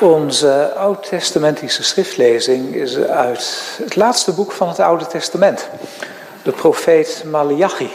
[0.00, 5.68] Onze oud-testamentische schriftlezing is uit het laatste boek van het Oude Testament,
[6.42, 7.90] de profeet Malachi.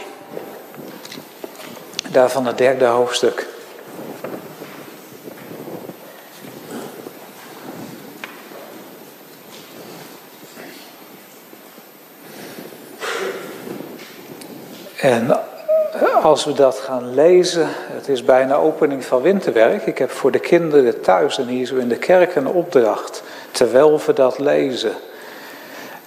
[2.10, 3.46] Daarvan het derde hoofdstuk.
[14.96, 15.35] En
[16.26, 19.86] als we dat gaan lezen, het is bijna opening van winterwerk.
[19.86, 24.00] Ik heb voor de kinderen thuis en hier zo in de kerk een opdracht, terwijl
[24.06, 24.92] we dat lezen.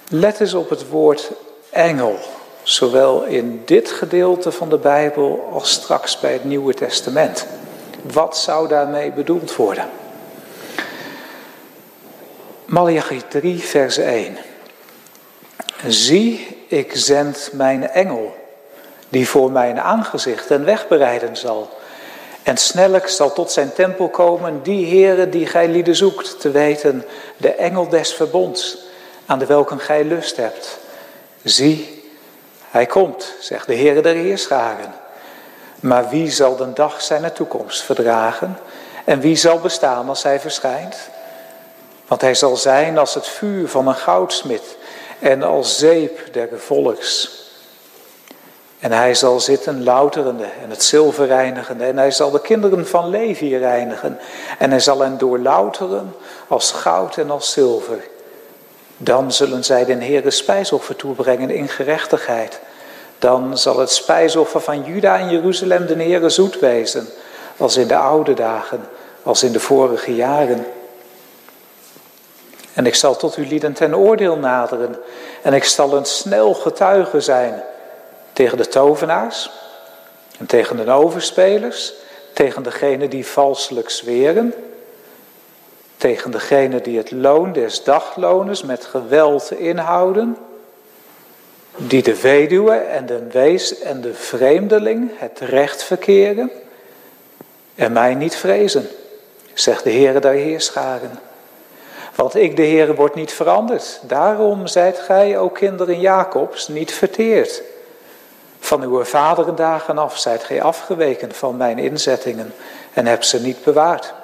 [0.08, 1.30] Let eens op het woord
[1.70, 2.18] engel,
[2.62, 7.46] zowel in dit gedeelte van de Bijbel als straks bij het Nieuwe Testament.
[8.12, 9.88] Wat zou daarmee bedoeld worden?
[12.64, 14.36] Malachi 3, vers 1.
[15.86, 18.39] Zie, ik zend mijn engel
[19.10, 21.78] die voor mijn aangezicht een weg bereiden zal.
[22.42, 27.04] En snellijk zal tot zijn tempel komen die Heere die gij lieden zoekt, te weten,
[27.36, 28.78] de engel des verbonds,
[29.26, 30.78] aan de welke gij lust hebt.
[31.42, 32.04] Zie,
[32.70, 34.94] hij komt, zegt de Heere der Heerscharen.
[35.80, 38.58] Maar wie zal de dag zijn toekomst verdragen?
[39.04, 40.96] En wie zal bestaan als hij verschijnt?
[42.06, 44.76] Want hij zal zijn als het vuur van een goudsmid
[45.18, 47.38] en als zeep der volks.
[48.80, 51.84] En hij zal zitten louterende en het zilver reinigende.
[51.84, 54.18] En hij zal de kinderen van Levi reinigen.
[54.58, 56.14] En hij zal hen doorlouteren
[56.48, 57.98] als goud en als zilver.
[58.96, 62.60] Dan zullen zij den Heere spijsoffer toebrengen in gerechtigheid.
[63.18, 67.08] Dan zal het spijsoffer van Juda en Jeruzalem de Heere zoet wezen.
[67.56, 68.88] Als in de oude dagen,
[69.22, 70.66] als in de vorige jaren.
[72.74, 74.96] En ik zal tot uw lieden ten oordeel naderen.
[75.42, 77.62] En ik zal een snel getuige zijn
[78.40, 79.50] tegen de tovenaars
[80.38, 81.92] en tegen de overspelers,
[82.32, 84.54] tegen degene die valselijk zweren,
[85.96, 90.36] tegen degene die het loon des dagloners met geweld inhouden,
[91.76, 96.50] die de weduwe en de wees en de vreemdeling het recht verkeren
[97.74, 98.88] en mij niet vrezen,
[99.54, 101.18] zegt de Heere der Heerscharen.
[102.14, 104.00] Want ik, de Heere, word niet veranderd.
[104.02, 107.62] Daarom zijt gij, ook kinderen Jacobs, niet verteerd.
[108.60, 112.54] Van uw vaderendagen af zijt gij afgeweken van mijn inzettingen
[112.92, 114.14] en hebt ze niet bewaard.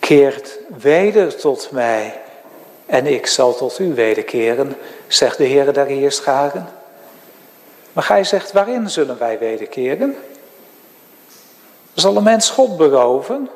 [0.00, 2.20] Keert weder tot mij
[2.86, 6.68] en ik zal tot u wederkeren, zegt de Heer der Heerscharen.
[7.92, 10.16] Maar gij zegt, waarin zullen wij wederkeren?
[11.94, 13.50] Zal een mens God beroven?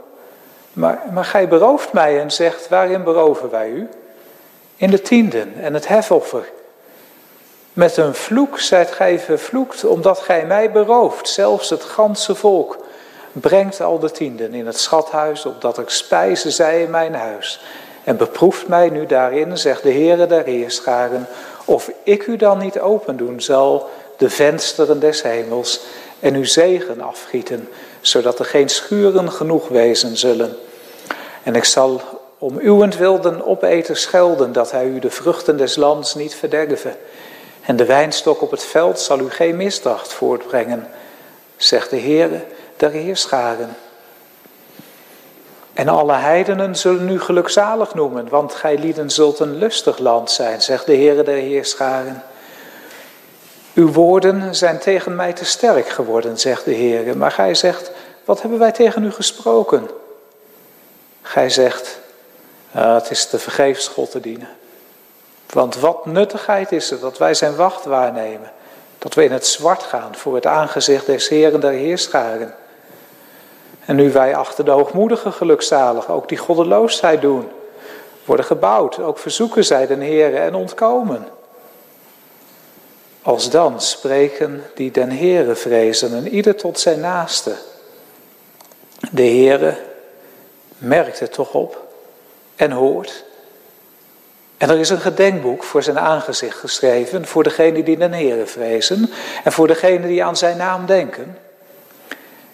[0.73, 3.89] Maar, maar gij berooft mij en zegt, waarin beroven wij u?
[4.77, 6.51] In de tienden en het hefoffer
[7.73, 12.79] met een vloek zijt gij vervloekt, omdat gij mij berooft, zelfs het ganse volk.
[13.33, 17.61] Brengt al de tienden in het schathuis, opdat ik spijzen zij in mijn huis.
[18.05, 21.27] En beproeft mij nu daarin, zegt de Heere der Heerscharen,
[21.65, 25.81] of ik u dan niet open doen zal, de vensteren des hemels,
[26.21, 27.69] en uw zegen afgieten,
[28.01, 30.57] zodat er geen schuren genoeg wezen zullen.
[31.43, 32.01] En ik zal
[32.39, 36.97] om uwentwil den opeter schelden, dat hij u de vruchten des lands niet verderven.
[37.63, 40.89] En de wijnstok op het veld zal u geen misdacht voortbrengen,
[41.57, 42.45] zegt de Heere
[42.77, 43.77] der Heerscharen.
[45.73, 50.63] En alle heidenen zullen u gelukzalig noemen, want gij lieden zult een lustig land zijn,
[50.63, 52.23] zegt de Heere der Heerscharen.
[53.75, 57.15] Uw woorden zijn tegen mij te sterk geworden, zegt de Heere.
[57.15, 57.91] Maar gij zegt,
[58.25, 59.89] wat hebben wij tegen u gesproken?
[61.23, 61.99] Gij zegt,
[62.73, 64.49] ah, het is te vergeefs God te dienen.
[65.53, 68.53] Want wat nuttigheid is het dat wij zijn wacht waarnemen.
[68.99, 72.55] Dat we in het zwart gaan voor het aangezicht des Heren der Heerscharen.
[73.85, 77.51] En nu wij achter de hoogmoedige gelukzalig ook die goddeloosheid doen,
[78.25, 81.29] worden gebouwd, ook verzoeken zij den Heren en ontkomen.
[83.23, 87.55] Als dan spreken die den Heren vrezen en ieder tot zijn naaste.
[89.11, 89.77] De Heere
[90.79, 91.87] merkt het toch op
[92.57, 93.25] en hoort
[94.63, 99.11] en er is een gedenkboek voor zijn aangezicht geschreven, voor degenen die den Heere vrezen
[99.45, 101.39] en voor degenen die aan zijn naam denken.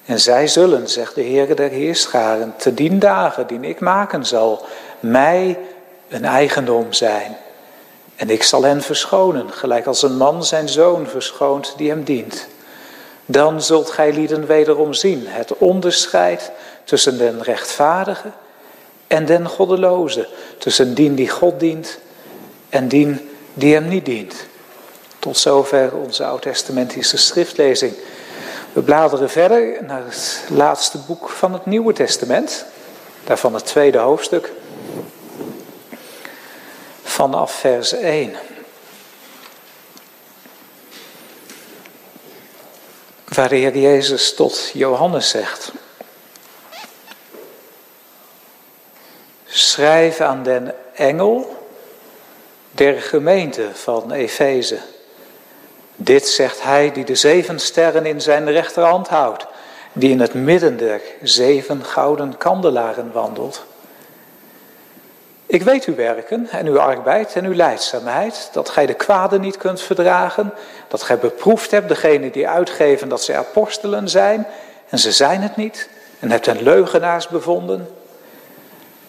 [0.05, 4.67] En zij zullen, zegt de Heere der Heerscharen, te dien dagen die ik maken zal,
[5.01, 5.59] mij
[6.09, 7.37] een eigendom zijn.
[8.17, 12.47] En ik zal hen verschonen, gelijk als een man zijn zoon verschoont die hem dient.
[13.27, 16.51] Dan zult gij lieden wederom zien het onderscheid
[16.85, 18.33] tussen den rechtvaardigen
[19.09, 20.29] en den goddeloze,
[20.59, 21.99] tussen dien die God dient
[22.69, 24.35] en dien die hem niet dient.
[25.19, 27.93] Tot zover onze oud-testamentische schriftlezing.
[28.73, 32.65] We bladeren verder naar het laatste boek van het Nieuwe Testament.
[33.25, 34.53] Daarvan het tweede hoofdstuk.
[37.03, 38.37] Vanaf vers 1.
[43.25, 45.73] Waar de Heer Jezus tot Johannes zegt.
[49.51, 51.57] Schrijf aan den engel
[52.71, 54.79] der gemeente van Efeze.
[55.97, 59.47] Dit zegt hij die de zeven sterren in zijn rechterhand houdt,
[59.93, 63.65] die in het midden der zeven gouden kandelaren wandelt.
[65.47, 69.57] Ik weet uw werken en uw arbeid en uw leidzaamheid, dat gij de kwade niet
[69.57, 70.55] kunt verdragen,
[70.89, 74.47] dat gij beproefd hebt degene die uitgeven dat zij apostelen zijn,
[74.89, 77.98] en ze zijn het niet, en hebt hen leugenaars bevonden.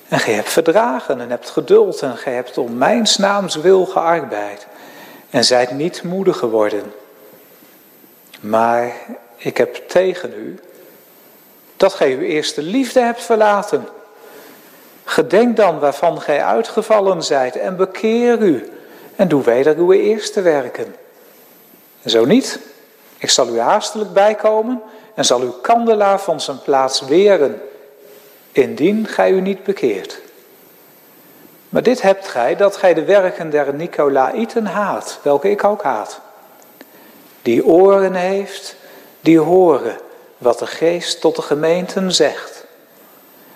[0.10, 4.68] En gij hebt verdragen en hebt geduld en gij hebt om mijns naams wil gearbeid
[5.30, 6.94] en zijt niet moedig geworden.
[8.40, 8.94] Maar
[9.36, 10.60] ik heb tegen u
[11.78, 13.88] dat gij uw eerste liefde hebt verlaten.
[15.04, 18.72] Gedenk dan waarvan gij uitgevallen zijt en bekeer u
[19.16, 20.96] en doe weder uw eerste werken.
[22.02, 22.60] En zo niet,
[23.18, 24.82] ik zal u haastelijk bijkomen
[25.16, 27.62] en zal uw kandelaar van zijn plaats weren,
[28.52, 30.22] indien gij u niet bekeert.
[31.70, 36.20] Maar dit hebt gij, dat gij de werken der Nicolaïten haat, welke ik ook haat.
[37.42, 38.76] Die oren heeft,
[39.20, 39.98] die horen
[40.38, 42.66] wat de geest tot de gemeenten zegt.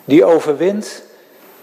[0.06, 1.04] Die overwint,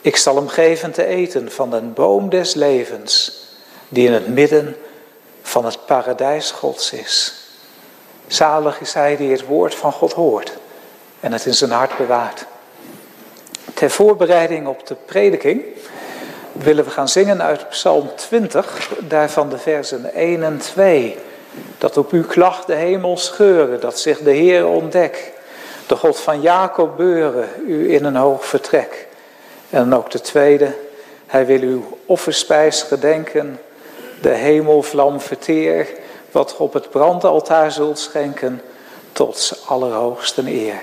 [0.00, 3.42] ik zal hem geven te eten van den boom des levens,
[3.88, 4.76] die in het midden
[5.42, 7.34] van het paradijs Gods is.
[8.26, 10.52] Zalig is hij die het woord van God hoort
[11.20, 12.46] en het in zijn hart bewaart.
[13.80, 15.62] Ter voorbereiding op de prediking
[16.52, 21.16] willen we gaan zingen uit Psalm 20, daarvan de versen 1 en 2.
[21.78, 25.32] Dat op uw klacht de hemel scheuren, dat zich de Heer ontdek.
[25.86, 29.06] De God van Jacob beuren, u in een hoog vertrek.
[29.70, 30.74] En ook de tweede,
[31.26, 33.60] hij wil uw offerspijs gedenken,
[34.22, 35.88] de hemelvlam verteer,
[36.30, 38.62] wat op het brandaltaar zult schenken,
[39.12, 40.80] tot allerhoogste eer.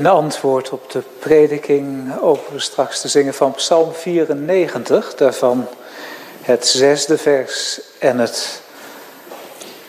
[0.00, 2.14] In antwoord op de prediking
[2.52, 5.66] we straks te zingen van Psalm 94, daarvan
[6.42, 8.62] het zesde vers en het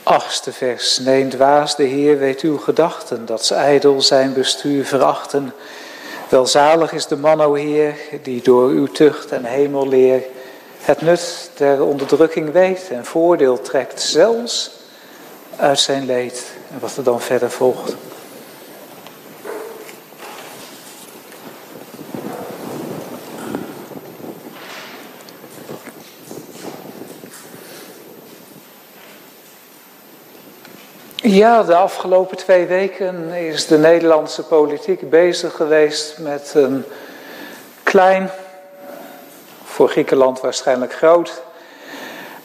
[0.04, 0.98] achtste vers.
[0.98, 5.54] Nee, dwaas, de Heer weet uw gedachten, dat ze ijdel zijn bestuur verachten.
[6.30, 10.24] Welzalig is de man, o Heer, die door uw tucht en hemelleer
[10.82, 14.72] het nut der onderdrukking weet en voordeel trekt, zelfs
[15.56, 16.44] uit zijn leed.
[16.74, 17.96] En wat er dan verder volgt.
[31.32, 36.86] Ja, de afgelopen twee weken is de Nederlandse politiek bezig geweest met een
[37.84, 38.30] klein,
[39.64, 41.42] voor Griekenland waarschijnlijk groot,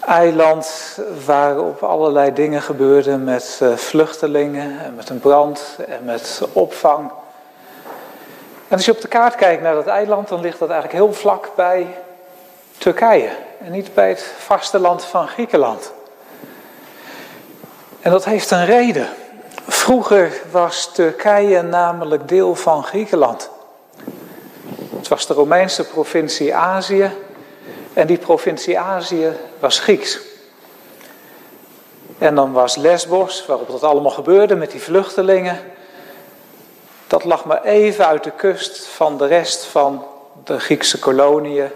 [0.01, 7.11] eiland waarop allerlei dingen gebeurden met eh, vluchtelingen en met een brand en met opvang.
[8.69, 11.13] En als je op de kaart kijkt naar dat eiland, dan ligt dat eigenlijk heel
[11.13, 11.87] vlak bij
[12.79, 13.31] Turkije
[13.65, 15.95] en niet bij het vasteland van Griekenland.
[18.07, 19.09] En dat heeft een reden.
[19.67, 23.51] Vroeger was Turkije namelijk deel van Griekenland.
[24.97, 27.11] Het was de Romeinse provincie Azië
[27.93, 30.21] en die provincie Azië was Grieks.
[32.19, 35.59] En dan was Lesbos, waarop dat allemaal gebeurde met die vluchtelingen,
[37.07, 40.05] dat lag maar even uit de kust van de rest van
[40.45, 41.71] de Griekse koloniën,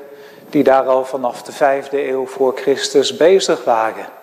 [0.50, 4.19] die daar al vanaf de vijfde eeuw voor Christus bezig waren.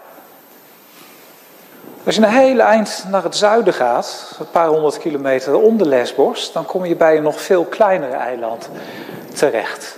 [2.08, 6.52] Als je een hele eind naar het zuiden gaat, een paar honderd kilometer onder Lesbos,
[6.52, 8.70] dan kom je bij een nog veel kleiner eiland
[9.34, 9.98] terecht.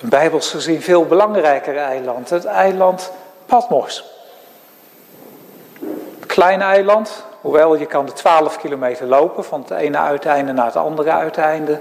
[0.00, 3.12] Een bijbels gezien veel belangrijker eiland, het eiland
[3.46, 4.04] Patmos.
[6.26, 10.76] Klein eiland, hoewel je kan de 12 kilometer lopen van het ene uiteinde naar het
[10.76, 11.80] andere uiteinde.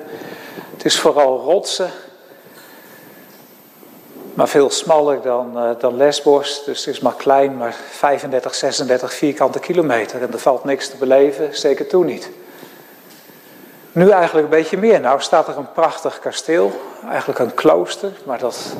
[0.71, 1.89] Het is vooral rotsen
[4.39, 6.63] maar veel smaller dan, uh, dan Lesbos.
[6.65, 10.21] Dus het is maar klein, maar 35, 36 vierkante kilometer.
[10.21, 12.29] En er valt niks te beleven, zeker toen niet.
[13.91, 14.99] Nu eigenlijk een beetje meer.
[14.99, 16.71] Nou staat er een prachtig kasteel,
[17.09, 18.11] eigenlijk een klooster.
[18.23, 18.73] Maar dat,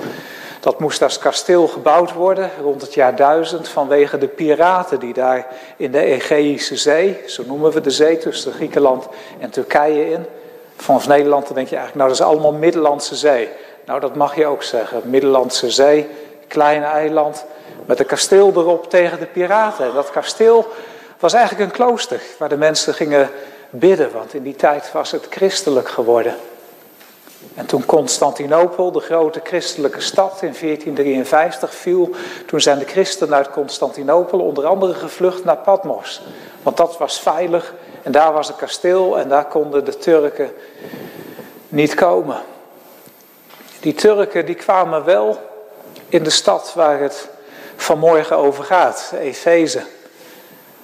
[0.59, 5.47] dat moest als kasteel gebouwd worden rond het jaar 1000 vanwege de piraten die daar
[5.77, 9.07] in de Egeïsche Zee, zo noemen we de zee tussen Griekenland
[9.39, 10.25] en Turkije in.
[10.75, 13.49] Vanaf Nederland dan denk je eigenlijk, nou dat is allemaal Middellandse Zee.
[13.89, 15.01] Nou, dat mag je ook zeggen.
[15.03, 16.08] Middellandse Zee,
[16.48, 17.46] klein eiland,
[17.86, 19.86] met een kasteel erop tegen de piraten.
[19.86, 20.67] En dat kasteel
[21.19, 23.29] was eigenlijk een klooster waar de mensen gingen
[23.69, 26.36] bidden, want in die tijd was het christelijk geworden.
[27.55, 32.10] En toen Constantinopel, de grote christelijke stad, in 1453 viel,
[32.46, 36.22] toen zijn de christenen uit Constantinopel onder andere gevlucht naar Patmos.
[36.63, 40.51] Want dat was veilig en daar was een kasteel en daar konden de Turken
[41.67, 42.38] niet komen.
[43.79, 45.38] Die Turken die kwamen wel
[46.09, 47.27] in de stad waar het
[47.75, 49.81] vanmorgen over gaat, Efeze.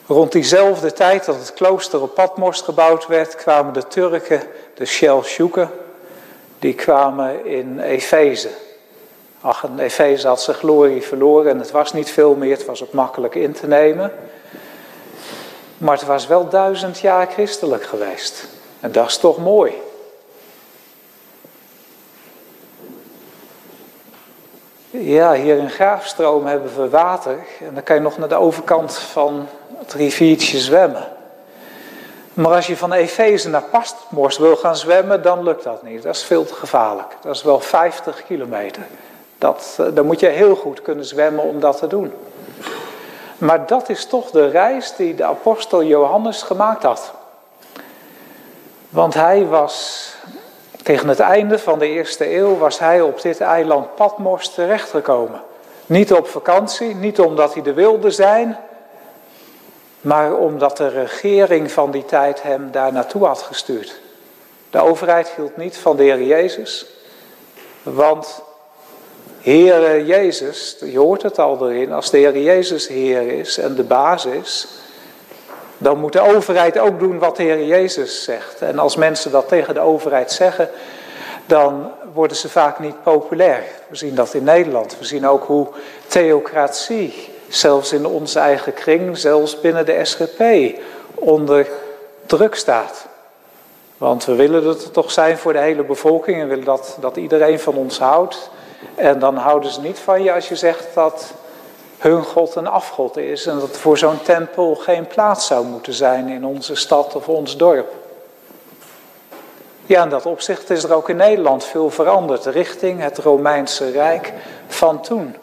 [0.08, 4.42] Rond diezelfde tijd dat het klooster op Patmos gebouwd werd, kwamen de Turken,
[4.74, 5.72] de Shelchuken,
[6.60, 8.50] die kwamen in Efeze.
[9.42, 12.84] Ach, en Efeze had zijn glorie verloren en het was niet veel meer, het was
[12.84, 14.12] ook makkelijk in te nemen.
[15.78, 18.48] Maar het was wel duizend jaar christelijk geweest.
[18.80, 19.74] En dat is toch mooi.
[25.02, 28.98] Ja, hier in Graafstroom hebben we water en dan kan je nog naar de overkant
[28.98, 29.48] van
[29.78, 31.08] het riviertje zwemmen.
[32.34, 36.04] Maar als je van Efeze naar Pastmos wil gaan zwemmen, dan lukt dat niet.
[36.04, 37.18] Dat is veel te gevaarlijk.
[37.22, 38.84] Dat is wel 50 kilometer.
[39.38, 42.14] Dat, eh, dan moet je heel goed kunnen zwemmen om dat te doen.
[43.38, 47.14] Maar dat is toch de reis die de apostel Johannes gemaakt had.
[48.90, 50.06] Want hij was
[50.86, 55.42] tegen het einde van de eerste eeuw was hij op dit eiland Patmos terechtgekomen.
[55.86, 58.58] Niet op vakantie, niet omdat hij de wilde zijn,
[60.02, 64.00] maar omdat de regering van die tijd hem daar naartoe had gestuurd.
[64.70, 66.86] De overheid hield niet van de Heer Jezus,
[67.84, 68.44] want
[69.40, 73.84] Heer Jezus, je hoort het al erin, als de Heer Jezus Heer is en de
[73.84, 74.68] baas is,
[75.86, 78.62] dan moet de overheid ook doen wat de Heer Jezus zegt.
[78.62, 80.70] En als mensen dat tegen de overheid zeggen,
[81.46, 83.64] dan worden ze vaak niet populair.
[83.88, 84.98] We zien dat in Nederland.
[85.00, 85.68] We zien ook hoe
[86.08, 90.42] theocratie, zelfs in onze eigen kring, zelfs binnen de SGP,
[91.16, 91.68] onder
[92.26, 93.06] druk staat.
[93.98, 97.60] Want we willen het toch zijn voor de hele bevolking en willen dat, dat iedereen
[97.60, 98.50] van ons houdt.
[98.96, 101.34] En dan houden ze niet van je als je zegt dat
[102.06, 106.28] hun God een afgod is en dat voor zo'n tempel geen plaats zou moeten zijn
[106.28, 107.94] in onze stad of ons dorp.
[109.86, 114.34] Ja, in dat opzicht is er ook in Nederland veel veranderd richting het Romeinse Rijk
[114.68, 115.36] van toen.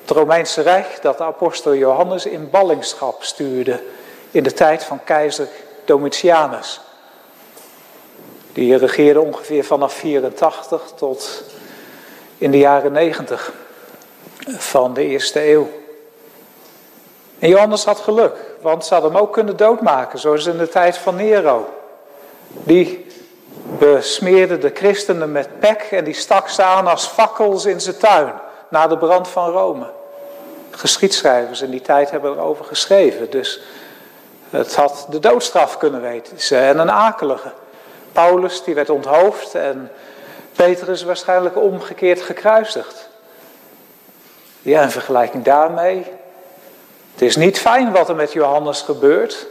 [0.00, 3.82] Het Romeinse Rijk dat de apostel Johannes in ballingschap stuurde
[4.30, 5.48] in de tijd van keizer
[5.84, 6.80] Domitianus.
[8.52, 11.42] Die regeerde ongeveer vanaf 84 tot
[12.38, 13.52] in de jaren 90
[14.58, 15.70] van de eerste eeuw.
[17.38, 20.96] En Johannes had geluk, want ze hadden hem ook kunnen doodmaken, zoals in de tijd
[20.96, 21.68] van Nero.
[22.48, 23.06] Die
[23.78, 28.32] besmeerde de christenen met pek en die stak ze aan als fakkels in zijn tuin
[28.68, 29.86] na de brand van Rome.
[30.70, 33.62] Geschiedschrijvers in die tijd hebben erover geschreven, dus
[34.50, 37.52] het had de doodstraf kunnen weten en een akelige.
[38.12, 39.90] Paulus die werd onthoofd en
[40.52, 43.09] Petrus waarschijnlijk omgekeerd gekruisigd.
[44.62, 46.06] Ja, in vergelijking daarmee,
[47.12, 49.46] het is niet fijn wat er met Johannes gebeurt.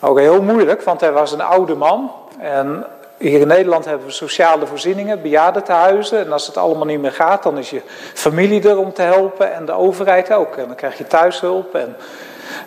[0.00, 2.12] Ook heel moeilijk, want hij was een oude man.
[2.38, 6.18] En hier in Nederland hebben we sociale voorzieningen, bejaardentehuizen.
[6.18, 7.82] En als het allemaal niet meer gaat, dan is je
[8.14, 10.56] familie er om te helpen en de overheid ook.
[10.56, 11.96] En dan krijg je thuishulp en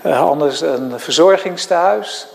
[0.05, 2.27] uh, anders een verzorgingstehuis.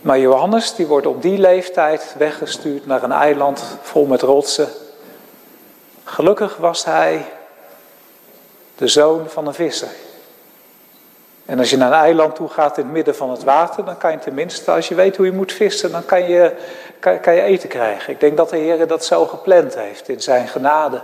[0.00, 4.68] Maar Johannes die wordt op die leeftijd weggestuurd naar een eiland vol met rotsen.
[6.04, 7.24] Gelukkig was hij
[8.80, 9.88] de zoon van een visser.
[11.46, 13.96] En als je naar een eiland toe gaat in het midden van het water, dan
[13.96, 16.56] kan je tenminste, als je weet hoe je moet vissen, dan kan je,
[17.00, 18.12] kan, je eten krijgen.
[18.12, 21.00] Ik denk dat de Heer dat zo gepland heeft in zijn genade.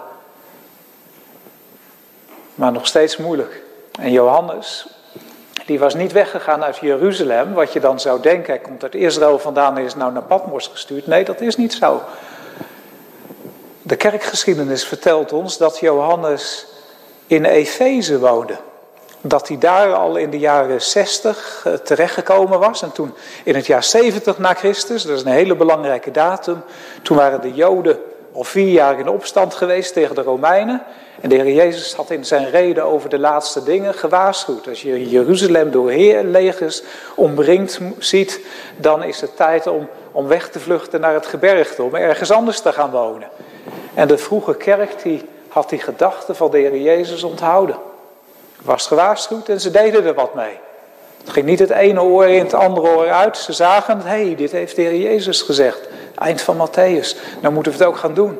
[2.54, 3.62] Maar nog steeds moeilijk.
[4.00, 4.86] En Johannes,
[5.66, 9.38] die was niet weggegaan uit Jeruzalem, wat je dan zou denken, hij komt uit Israël
[9.38, 11.06] vandaan en is nou naar Patmos gestuurd.
[11.06, 12.02] Nee, dat is niet zo.
[13.82, 16.66] De kerkgeschiedenis vertelt ons dat Johannes
[17.26, 18.56] in Efeze woonde.
[19.20, 22.82] Dat hij daar al in de jaren 60 eh, terechtgekomen was.
[22.82, 26.62] En toen in het jaar 70 na Christus, dat is een hele belangrijke datum,
[27.02, 27.98] toen waren de Joden
[28.32, 30.82] al vier jaar in opstand geweest tegen de Romeinen.
[31.20, 34.68] En de Heer Jezus had in zijn reden over de laatste dingen gewaarschuwd.
[34.68, 36.82] Als je Jeruzalem door heerlegers
[37.14, 38.40] omringd ziet,
[38.76, 42.60] dan is het tijd om, om weg te vluchten naar het gebergte, om ergens anders
[42.60, 43.28] te gaan wonen.
[43.94, 47.76] En de vroege kerk die had die gedachte van de Heer Jezus onthouden.
[48.62, 50.58] Was gewaarschuwd en ze deden er wat mee.
[51.18, 53.36] Het ging niet het ene oor in het andere oor uit.
[53.36, 55.88] Ze zagen, hé, hey, dit heeft de Heer Jezus gezegd.
[56.14, 57.16] Eind van Matthäus.
[57.40, 58.38] Nou moeten we het ook gaan doen.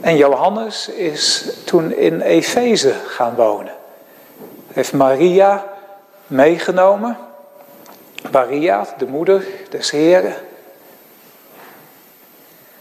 [0.00, 3.74] En Johannes is toen in Efeze gaan wonen.
[4.72, 5.64] Heeft Maria
[6.26, 7.18] meegenomen.
[8.30, 10.34] Maria, de moeder des Heren.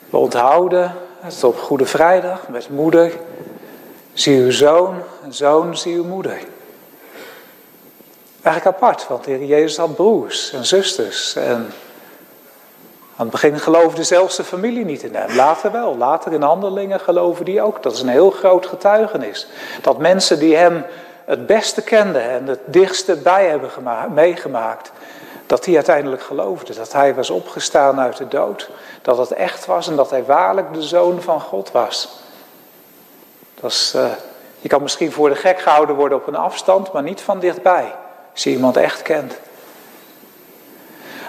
[0.09, 3.11] We onthouden het op Goede Vrijdag met moeder.
[4.13, 6.39] Zie uw zoon, zoon zie uw moeder.
[8.41, 11.73] Eigenlijk apart, want de Jezus had broers en zusters en
[13.15, 15.35] aan het begin geloofde zelfs de familie niet in hem.
[15.35, 15.97] Later wel.
[15.97, 17.83] Later in handelingen geloven die ook.
[17.83, 19.47] Dat is een heel groot getuigenis.
[19.81, 20.85] Dat mensen die hem
[21.25, 23.69] het beste kenden en het dichtste bij hebben
[24.13, 24.91] meegemaakt,
[25.47, 26.75] dat die uiteindelijk geloofden.
[26.75, 28.69] Dat hij was opgestaan uit de dood.
[29.01, 32.19] Dat het echt was en dat hij waarlijk de zoon van God was.
[33.59, 34.05] Dat is, uh,
[34.59, 37.95] je kan misschien voor de gek gehouden worden op een afstand, maar niet van dichtbij.
[38.33, 39.39] Als je iemand echt kent.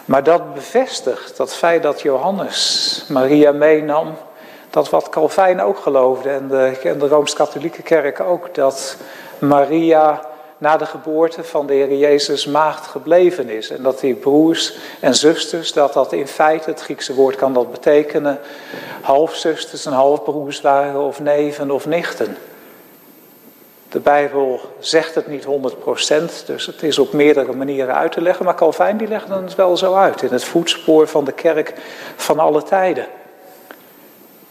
[0.05, 4.17] Maar dat bevestigt dat feit dat Johannes Maria meenam,
[4.71, 8.97] dat wat Calvijn ook geloofde en de, en de Rooms-Katholieke Kerk ook, dat
[9.39, 10.28] Maria
[10.59, 13.71] na de geboorte van de Heer Jezus maagd gebleven is.
[13.71, 17.71] En dat die broers en zusters, dat dat in feite, het Griekse woord kan dat
[17.71, 18.41] betekenen,
[19.01, 22.37] halfzusters en halfbroers waren of neven of nichten.
[23.89, 25.49] De Bijbel zegt het niet 100%,
[26.47, 28.45] dus het is op meerdere manieren uit te leggen.
[28.45, 31.75] Maar Calvijn die legt het wel zo uit, in het voetspoor van de kerk
[32.17, 33.07] van alle tijden.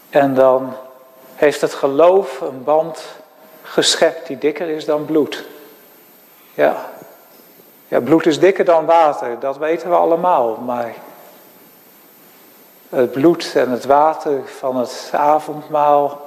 [0.09, 0.73] En dan
[1.35, 3.03] heeft het geloof een band
[3.63, 5.45] geschept die dikker is dan bloed.
[6.57, 6.89] Ja.
[7.87, 10.55] ja, bloed is dikker dan water, dat weten we allemaal.
[10.55, 10.93] Maar
[12.89, 16.21] het bloed en het water van het avondmaal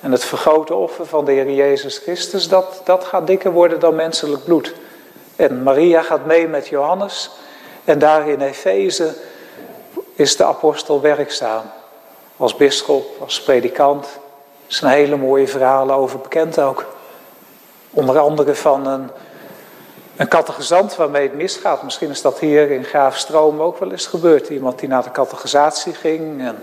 [0.00, 3.94] en het vergrote offer van de Heer Jezus Christus, dat, dat gaat dikker worden dan
[3.94, 4.74] menselijk bloed.
[5.36, 7.30] En Maria gaat mee met Johannes.
[7.84, 9.14] En daar in Efeze
[10.14, 11.62] is de apostel werkzaam.
[12.36, 14.04] Als bisschop, als predikant.
[14.66, 16.86] Er zijn hele mooie verhalen over bekend ook.
[17.90, 19.10] Onder andere van een,
[20.16, 21.82] een catechizant waarmee het misgaat.
[21.82, 24.48] Misschien is dat hier in Graafstroom ook wel eens gebeurd.
[24.48, 26.62] Iemand die naar de catechisatie ging en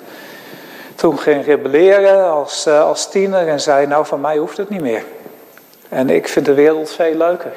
[0.95, 4.81] toen ging rebelleren als, uh, als tiener en zei, nou van mij hoeft het niet
[4.81, 5.03] meer.
[5.89, 7.53] En ik vind de wereld veel leuker.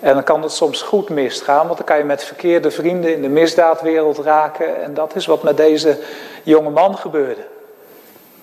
[0.00, 3.22] En dan kan het soms goed misgaan, want dan kan je met verkeerde vrienden in
[3.22, 4.82] de misdaadwereld raken.
[4.82, 5.98] En dat is wat met deze
[6.42, 7.46] jonge man gebeurde.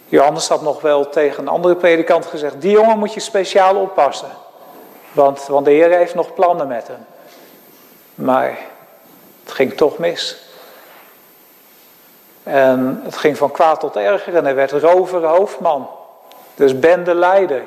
[0.06, 4.30] Johannes had nog wel tegen een andere predikant gezegd: Die jongen moet je speciaal oppassen.
[5.12, 7.06] Want, want de Heer heeft nog plannen met hem.
[8.16, 8.58] Maar
[9.44, 10.38] het ging toch mis.
[12.44, 15.90] En het ging van kwaad tot erger en hij werd rover hoofdman.
[16.56, 17.64] Dus bendeleider.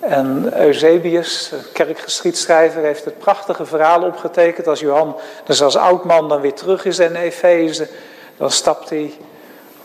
[0.00, 4.66] En Eusebius, kerkgeschiedschrijver, heeft het prachtige verhaal opgetekend.
[4.66, 7.88] Als Johan, dus als oud man dan weer terug is in Efeze,
[8.36, 9.14] dan stapt hij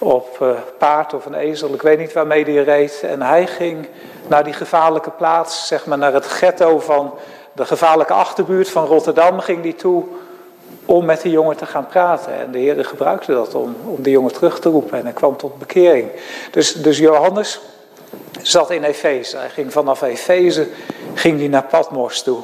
[0.06, 3.04] op uh, paard of een ezel, ik weet niet waarmee hij reed.
[3.04, 3.88] En hij ging
[4.28, 7.13] naar die gevaarlijke plaats, zeg maar naar het ghetto van
[7.54, 10.04] de gevaarlijke achterbuurt van Rotterdam, ging hij toe
[10.86, 12.34] om met die jongen te gaan praten.
[12.39, 15.38] En de Heer gebruikte dat om, om die jongen terug te roepen en hij kwam
[15.38, 16.10] tot bekering.
[16.52, 17.62] Dus, dus Johannes
[18.41, 19.38] zat in Efeze.
[19.38, 20.68] Hij ging vanaf Efeze
[21.13, 22.39] ging hij naar Patmos toe.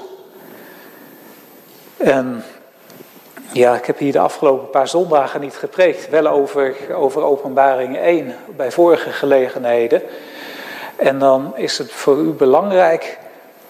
[1.97, 2.43] En
[3.53, 6.09] ja, ik heb hier de afgelopen paar zondagen niet gepreekt.
[6.09, 10.01] Wel over, over openbaring 1 bij vorige gelegenheden.
[10.95, 13.17] En dan is het voor u belangrijk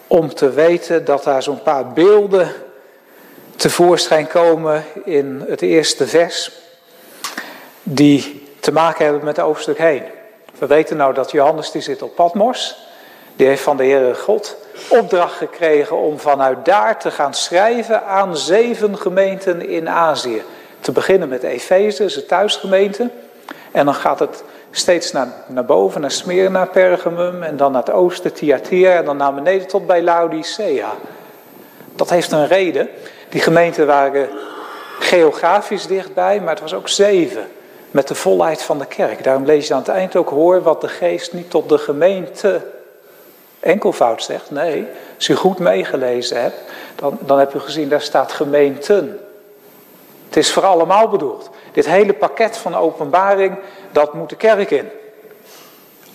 [0.07, 2.51] om te weten dat daar zo'n paar beelden
[3.55, 6.51] tevoorschijn komen in het eerste vers.
[7.83, 10.03] Die te maken hebben met het hoofdstuk heen.
[10.59, 12.89] We weten nou dat Johannes die zit op Patmos.
[13.41, 14.55] Die heeft van de Heere God
[14.89, 20.43] opdracht gekregen om vanuit daar te gaan schrijven aan zeven gemeenten in Azië.
[20.79, 23.09] Te beginnen met Efeze, zijn thuisgemeente.
[23.71, 27.43] En dan gaat het steeds naar, naar boven, naar Smyrna, Pergamum.
[27.43, 28.93] En dan naar het oosten, Thyatira.
[28.93, 30.91] En dan naar beneden tot bij Laodicea.
[31.95, 32.89] Dat heeft een reden.
[33.29, 34.29] Die gemeenten waren
[34.99, 37.47] geografisch dichtbij, maar het was ook zeven
[37.91, 39.23] met de volheid van de kerk.
[39.23, 42.61] Daarom lees je aan het eind ook hoor wat de geest niet tot de gemeente
[43.61, 44.51] enkelvoud zegt.
[44.51, 46.57] Nee, als u goed meegelezen hebt,
[46.95, 49.19] dan, dan heb u gezien, daar staat gemeenten.
[50.25, 51.49] Het is voor allemaal bedoeld.
[51.71, 53.57] Dit hele pakket van openbaring,
[53.91, 54.89] dat moet de kerk in.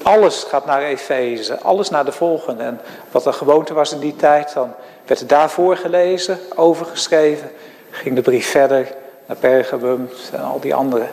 [0.02, 2.62] Alles gaat naar Efeze, alles naar de volgende.
[2.62, 2.80] En
[3.10, 4.74] wat de gewoonte was in die tijd, dan
[5.06, 7.50] werd het daarvoor gelezen, overgeschreven.
[7.90, 8.88] Ging de brief verder
[9.26, 11.06] naar Pergamum en al die andere.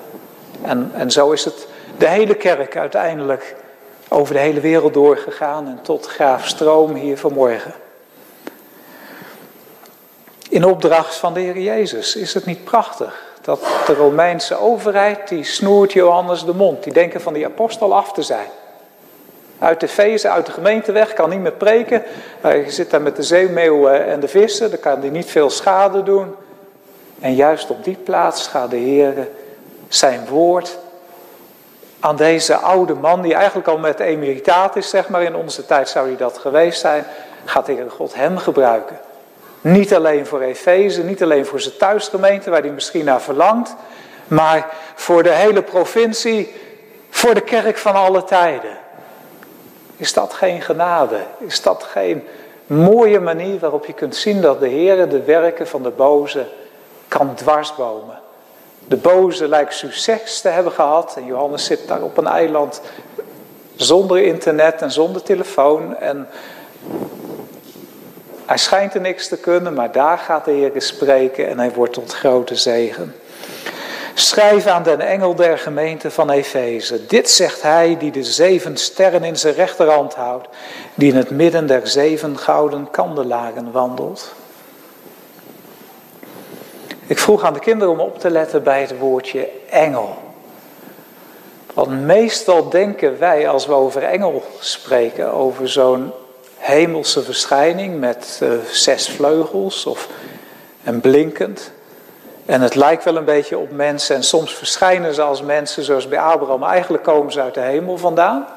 [0.62, 1.68] En, en zo is het
[1.98, 3.56] de hele kerk uiteindelijk
[4.14, 7.74] over de hele wereld doorgegaan en tot Graaf Stroom hier vanmorgen.
[10.50, 15.44] In opdracht van de Heer Jezus is het niet prachtig dat de Romeinse overheid die
[15.44, 16.84] snoert Johannes de mond.
[16.84, 18.48] Die denken van die apostel af te zijn.
[19.60, 22.04] Uit de feesten, uit de gemeente weg, kan niet meer preken.
[22.42, 26.04] Hij zit daar met de zeemeeuwen en de vissen, dan kan hij niet veel schade
[26.04, 26.36] doen.
[27.20, 29.28] En juist op die plaats gaat de Heer
[29.88, 30.78] zijn woord
[32.04, 35.90] aan deze oude man, die eigenlijk al met emeritaat is, zeg maar, in onze tijd
[35.90, 37.06] zou hij dat geweest zijn,
[37.46, 39.00] gaat de Heer God hem gebruiken.
[39.62, 43.76] Niet alleen voor Efeze, niet alleen voor zijn thuisgemeente, waar hij misschien naar verlangt,
[44.28, 46.56] maar voor de hele provincie,
[47.10, 48.78] voor de kerk van alle tijden.
[49.98, 51.20] Is dat geen genade?
[51.38, 52.28] Is dat geen
[52.68, 56.46] mooie manier waarop je kunt zien dat de Heer de werken van de boze
[57.08, 58.23] kan dwarsbomen?
[58.88, 62.82] De boze lijkt succes te hebben gehad en Johannes zit daar op een eiland
[63.76, 66.28] zonder internet en zonder telefoon en
[68.46, 71.94] hij schijnt er niks te kunnen, maar daar gaat de Heer spreken en hij wordt
[71.94, 73.16] tot grote zegen.
[74.14, 77.06] Schrijf aan den engel der gemeente van Efeze.
[77.06, 80.48] Dit zegt hij die de zeven sterren in zijn rechterhand houdt,
[80.96, 84.34] die in het midden der zeven gouden kandelaren wandelt.
[87.08, 90.18] Ik vroeg aan de kinderen om op te letten bij het woordje engel.
[91.74, 96.12] Want meestal denken wij als we over engel spreken, over zo'n
[96.58, 100.08] hemelse verschijning met uh, zes vleugels of
[100.84, 101.72] en blinkend.
[102.46, 106.08] En het lijkt wel een beetje op mensen en soms verschijnen ze als mensen zoals
[106.08, 108.48] bij Abraham, maar eigenlijk komen ze uit de hemel vandaan.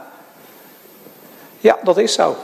[1.59, 2.37] Ja, dat is zo.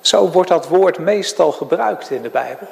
[0.00, 2.68] Zo wordt dat woord meestal gebruikt in de Bijbel.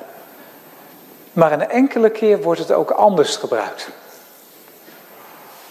[1.33, 3.89] Maar een enkele keer wordt het ook anders gebruikt.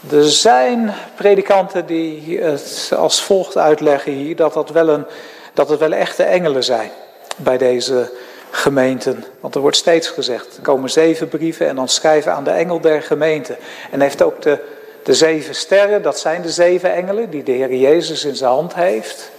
[0.09, 5.05] Er zijn predikanten die het als volgt uitleggen hier dat, dat, wel een,
[5.53, 6.91] dat het wel echte engelen zijn
[7.37, 8.11] bij deze
[8.51, 9.25] gemeenten.
[9.39, 12.79] Want er wordt steeds gezegd, er komen zeven brieven en dan schrijven aan de engel
[12.79, 13.57] der gemeente.
[13.91, 14.59] En heeft ook de,
[15.03, 18.73] de zeven sterren, dat zijn de zeven engelen die de Heer Jezus in zijn hand
[18.73, 19.31] heeft.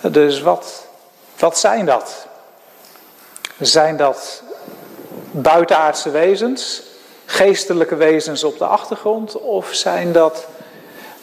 [0.00, 0.86] Dus wat,
[1.38, 2.26] wat zijn dat?
[3.58, 4.42] Zijn dat
[5.30, 6.82] buitenaardse wezens,
[7.24, 10.46] geestelijke wezens op de achtergrond, of zijn dat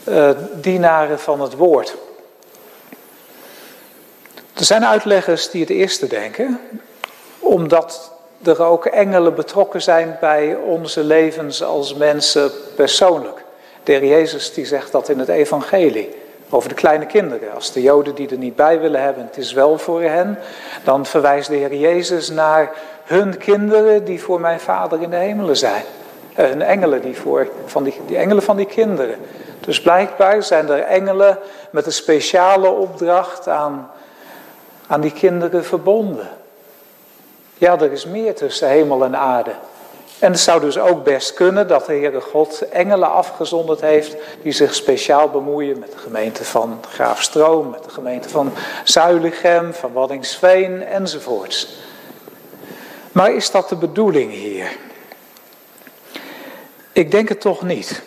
[0.08, 1.96] uh, dienaren van het woord?
[4.54, 6.60] Er zijn uitleggers die het eerste denken.
[7.39, 8.12] Omdat
[8.43, 13.43] er ook engelen betrokken zijn bij onze levens als mensen persoonlijk.
[13.84, 16.15] De heer Jezus die zegt dat in het evangelie
[16.50, 17.54] over de kleine kinderen.
[17.54, 20.40] Als de Joden die er niet bij willen hebben, het is wel voor hen,
[20.84, 22.72] dan verwijst de Heer Jezus naar
[23.04, 25.84] hun kinderen die voor mijn Vader in de hemelen zijn.
[26.36, 29.16] Eh, hun engelen die voor, van die, die engelen van die kinderen.
[29.60, 33.92] Dus blijkbaar zijn er engelen met een speciale opdracht aan,
[34.88, 36.28] aan die kinderen verbonden.
[37.54, 39.52] Ja, er is meer tussen hemel en aarde.
[40.19, 44.51] En het zou dus ook best kunnen dat de Heere God engelen afgezonderd heeft die
[44.51, 48.53] zich speciaal bemoeien met de gemeente van Graafstroom, met de gemeente van
[48.84, 51.75] Zuilichem, van Waddingsveen enzovoorts.
[53.12, 54.77] Maar is dat de bedoeling hier?
[56.91, 58.01] Ik denk het toch niet.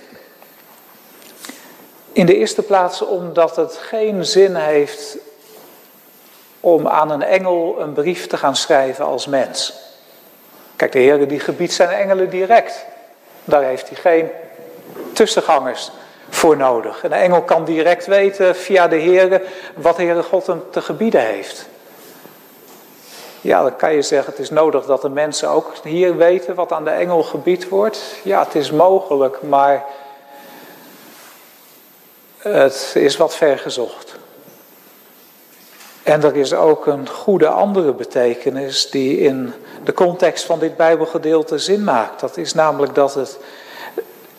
[2.12, 5.16] In de eerste plaats omdat het geen zin heeft
[6.60, 9.79] om aan een engel een brief te gaan schrijven als mens.
[10.80, 12.84] Kijk, de Heer die gebiedt zijn engelen direct.
[13.44, 14.30] Daar heeft hij geen
[15.12, 15.90] tussengangers
[16.28, 17.02] voor nodig.
[17.02, 19.42] Een engel kan direct weten via de Heer
[19.74, 21.68] wat de Heere God hem te gebieden heeft.
[23.40, 26.72] Ja, dan kan je zeggen, het is nodig dat de mensen ook hier weten wat
[26.72, 28.00] aan de engel gebied wordt.
[28.22, 29.84] Ja, het is mogelijk, maar
[32.38, 34.19] het is wat vergezocht.
[36.10, 39.52] En er is ook een goede andere betekenis die in
[39.84, 42.20] de context van dit Bijbelgedeelte zin maakt.
[42.20, 43.38] Dat is namelijk dat het,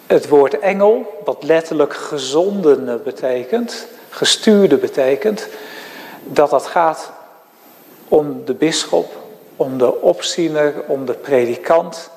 [0.08, 5.48] het woord engel, wat letterlijk gezondene betekent, gestuurde betekent,
[6.24, 7.12] dat dat gaat
[8.08, 9.16] om de bisschop,
[9.56, 12.10] om de opziener, om de predikant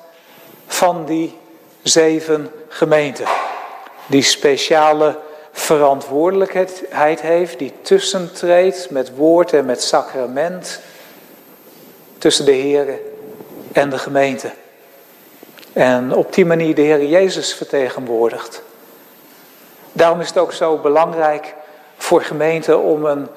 [0.67, 1.37] van die
[1.83, 3.25] zeven gemeenten.
[4.07, 5.17] Die speciale
[5.57, 10.79] verantwoordelijkheid heeft, die tussentreedt met woord en met sacrament
[12.17, 12.99] tussen de Heer
[13.71, 14.51] en de gemeente.
[15.73, 18.61] En op die manier de Heer Jezus vertegenwoordigt.
[19.91, 21.53] Daarom is het ook zo belangrijk
[21.97, 23.27] voor gemeenten om een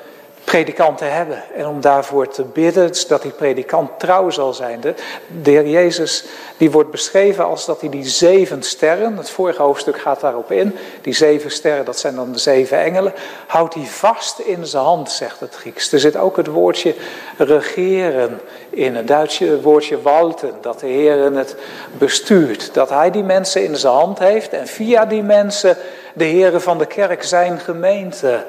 [0.49, 1.43] predikant te hebben.
[1.55, 4.81] En om daarvoor te bidden, dat die predikant trouw zal zijn.
[4.81, 4.95] De,
[5.43, 6.25] de Heer Jezus
[6.57, 10.77] die wordt beschreven als dat hij die zeven sterren, het vorige hoofdstuk gaat daarop in,
[11.03, 13.13] die zeven sterren, dat zijn dan de zeven engelen,
[13.47, 15.93] houdt hij vast in zijn hand, zegt het Grieks.
[15.93, 16.95] Er zit ook het woordje
[17.37, 21.57] regeren in, het Duitse woordje walten, dat de Heer het
[21.99, 22.75] bestuurt.
[22.75, 25.77] Dat hij die mensen in zijn hand heeft en via die mensen
[26.15, 28.45] de Heren van de kerk zijn gemeente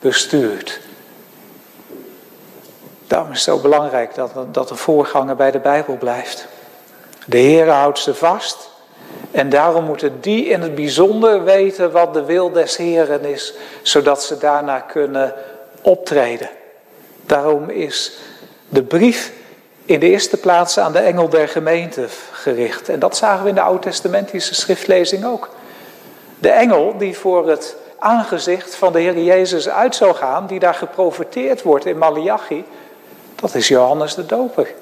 [0.00, 0.80] bestuurt.
[3.18, 6.46] Daarom is het zo belangrijk dat, dat de voorganger bij de Bijbel blijft.
[7.26, 8.70] De Heer houdt ze vast.
[9.30, 14.22] En daarom moeten die in het bijzonder weten wat de wil des Heren is, zodat
[14.22, 15.34] ze daarna kunnen
[15.82, 16.48] optreden.
[17.26, 18.18] Daarom is
[18.68, 19.32] de brief
[19.84, 22.88] in de eerste plaats aan de engel der gemeente gericht.
[22.88, 25.48] En dat zagen we in de Oud-testamentische schriftlezing ook.
[26.38, 30.74] De engel die voor het aangezicht van de Heer Jezus uit zou gaan, die daar
[30.74, 32.64] geprofeteerd wordt in Malachi,
[33.40, 34.74] dat is Johannes de Doper.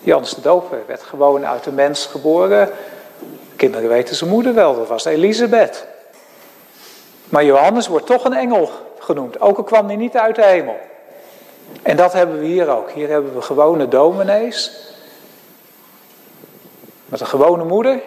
[0.00, 2.70] Johannes de Doper werd gewoon uit de mens geboren.
[3.56, 5.86] Kinderen weten zijn moeder wel, dat was Elisabeth.
[7.24, 10.76] Maar Johannes wordt toch een engel genoemd, ook al kwam hij niet uit de hemel.
[11.82, 12.90] En dat hebben we hier ook.
[12.90, 14.72] Hier hebben we gewone dominees.
[17.04, 18.00] Met een gewone moeder.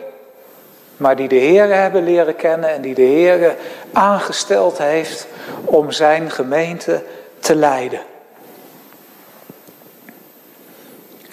[0.98, 3.56] Maar die de Heer hebben leren kennen en die de Heer
[3.94, 5.28] aangesteld heeft
[5.66, 7.04] om zijn gemeente
[7.40, 8.00] te leiden.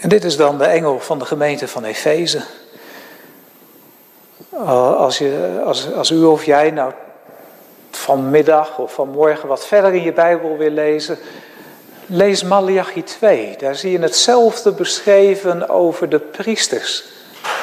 [0.03, 2.41] En dit is dan de engel van de gemeente van Efeze.
[4.97, 6.93] Als, je, als, als u of jij nou
[7.91, 11.19] vanmiddag of vanmorgen wat verder in je Bijbel wil lezen,
[12.07, 13.57] lees Malachi 2.
[13.59, 17.05] Daar zie je hetzelfde beschreven over de priesters.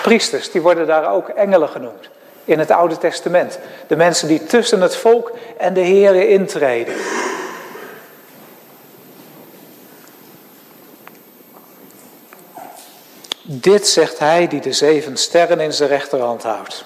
[0.04, 2.10] Priesters, die worden daar ook engelen genoemd
[2.45, 3.60] in het Oude Testament.
[3.88, 6.93] De mensen die tussen het volk en de Here intreden.
[13.52, 16.86] Dit zegt hij die de zeven sterren in zijn rechterhand houdt.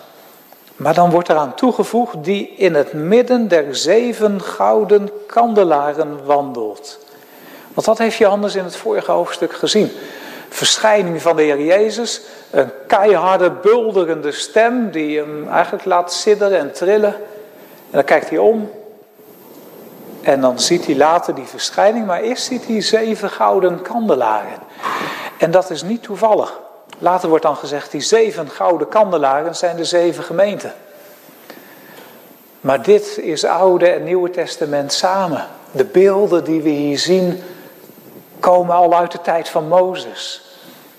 [0.75, 6.99] Maar dan wordt eraan toegevoegd die in het midden der zeven gouden kandelaren wandelt.
[7.73, 9.91] Want dat heeft Johannes in het vorige hoofdstuk gezien.
[10.49, 12.21] Verschijning van de Heer Jezus,
[12.51, 17.13] een keiharde, bulderende stem die hem eigenlijk laat sidderen en trillen.
[17.13, 18.71] En dan kijkt hij om
[20.21, 24.61] en dan ziet hij later die verschijning, maar eerst ziet hij zeven gouden kandelaren.
[25.43, 26.59] En dat is niet toevallig.
[26.97, 30.73] Later wordt dan gezegd, die zeven gouden kandelaren zijn de zeven gemeenten.
[32.61, 35.47] Maar dit is Oude en Nieuwe Testament samen.
[35.71, 37.43] De beelden die we hier zien
[38.39, 40.41] komen al uit de tijd van Mozes.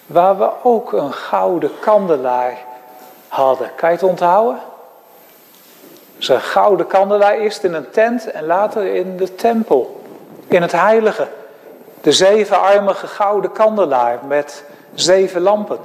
[0.06, 2.58] waar we ook een gouden kandelaar
[3.28, 3.70] hadden.
[3.76, 4.60] Kan je het onthouden?
[6.16, 10.00] Dus een gouden kandelaar eerst in een tent en later in de tempel,
[10.48, 11.28] in het heilige.
[12.04, 14.64] De zevenarmige gouden kandelaar met
[14.94, 15.78] zeven lampen.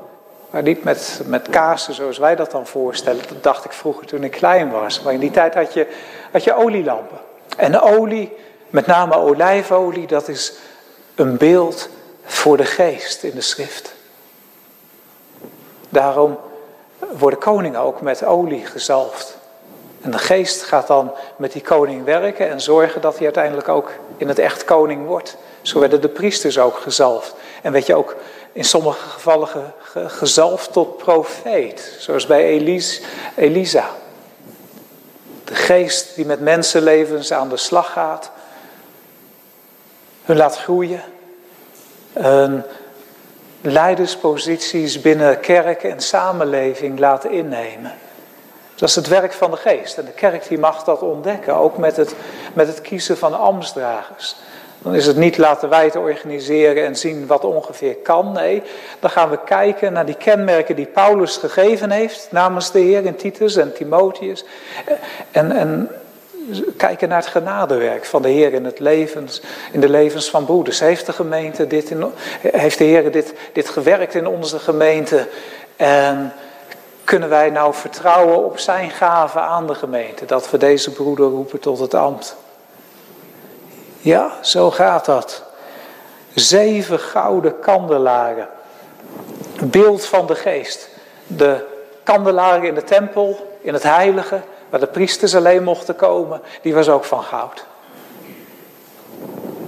[0.49, 3.23] Maar niet met, met kaarsen zoals wij dat dan voorstellen.
[3.27, 5.01] Dat dacht ik vroeger toen ik klein was.
[5.01, 5.87] Maar in die tijd had je,
[6.31, 7.17] had je olielampen.
[7.57, 8.35] En olie,
[8.69, 10.53] met name olijfolie, dat is
[11.15, 11.89] een beeld
[12.23, 13.93] voor de geest in de schrift.
[15.89, 16.39] Daarom
[17.17, 19.37] worden koningen ook met olie gezalfd.
[20.01, 23.91] En de geest gaat dan met die koning werken en zorgen dat hij uiteindelijk ook
[24.17, 25.37] in het echt koning wordt.
[25.61, 27.35] Zo werden de priesters ook gezalfd.
[27.61, 28.15] En weet je ook
[28.51, 33.01] in sommige gevallen gezalfd tot profeet, zoals bij Elis,
[33.35, 33.89] Elisa.
[35.43, 38.31] De geest die met mensenlevens aan de slag gaat,
[40.23, 41.03] hun laat groeien,
[42.13, 42.63] hun
[43.61, 47.93] leidersposities binnen kerk en samenleving laat innemen.
[48.75, 49.97] Dat is het werk van de geest.
[49.97, 52.15] En de kerk die mag dat ontdekken, ook met het,
[52.53, 54.35] met het kiezen van ambtsdragers.
[54.81, 58.31] Dan is het niet laten wij te organiseren en zien wat ongeveer kan.
[58.31, 58.63] Nee,
[58.99, 63.15] dan gaan we kijken naar die kenmerken die Paulus gegeven heeft namens de Heer in
[63.15, 64.45] Titus en Timotheus.
[65.31, 65.89] En, en
[66.77, 70.79] kijken naar het genadewerk van de Heer in, het levens, in de levens van broeders.
[70.79, 72.05] Heeft de gemeente dit, in,
[72.41, 75.27] heeft de Heer dit, dit gewerkt in onze gemeente?
[75.75, 76.33] En
[77.03, 80.25] kunnen wij nou vertrouwen op zijn gave aan de gemeente?
[80.25, 82.35] Dat we deze broeder roepen tot het ambt.
[83.99, 85.43] Ja, zo gaat dat.
[86.33, 88.49] Zeven gouden kandelaren.
[89.63, 90.89] Beeld van de geest.
[91.27, 91.65] De
[92.03, 96.89] kandelaren in de tempel, in het heilige, waar de priesters alleen mochten komen, die was
[96.89, 97.65] ook van goud.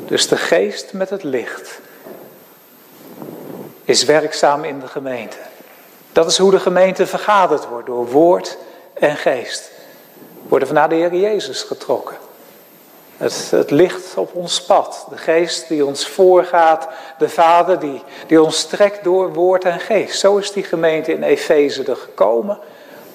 [0.06, 1.80] Dus de geest met het licht
[3.86, 5.38] is werkzaam in de gemeente.
[6.12, 8.58] Dat is hoe de gemeente vergaderd wordt, door woord
[8.94, 9.72] en geest.
[10.48, 12.18] Worden we naar de Heer Jezus getrokken.
[13.22, 18.42] Het, het licht op ons pad, de geest die ons voorgaat, de Vader die, die
[18.42, 20.20] ons trekt door woord en geest.
[20.20, 22.60] Zo is die gemeente in Efeze er gekomen.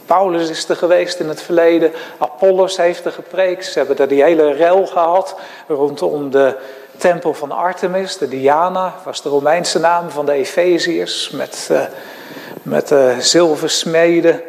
[0.05, 3.65] Paulus is er geweest in het verleden, Apollos heeft er gepreekt.
[3.65, 5.37] Ze hebben daar die hele rel gehad
[5.69, 6.57] rondom de
[6.97, 11.81] tempel van Artemis, de Diana, was de Romeinse naam van de Efeziërs, met, uh,
[12.63, 14.43] met uh, zilversmeden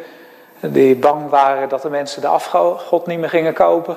[0.60, 3.96] die bang waren dat de mensen de afgod niet meer gingen kopen.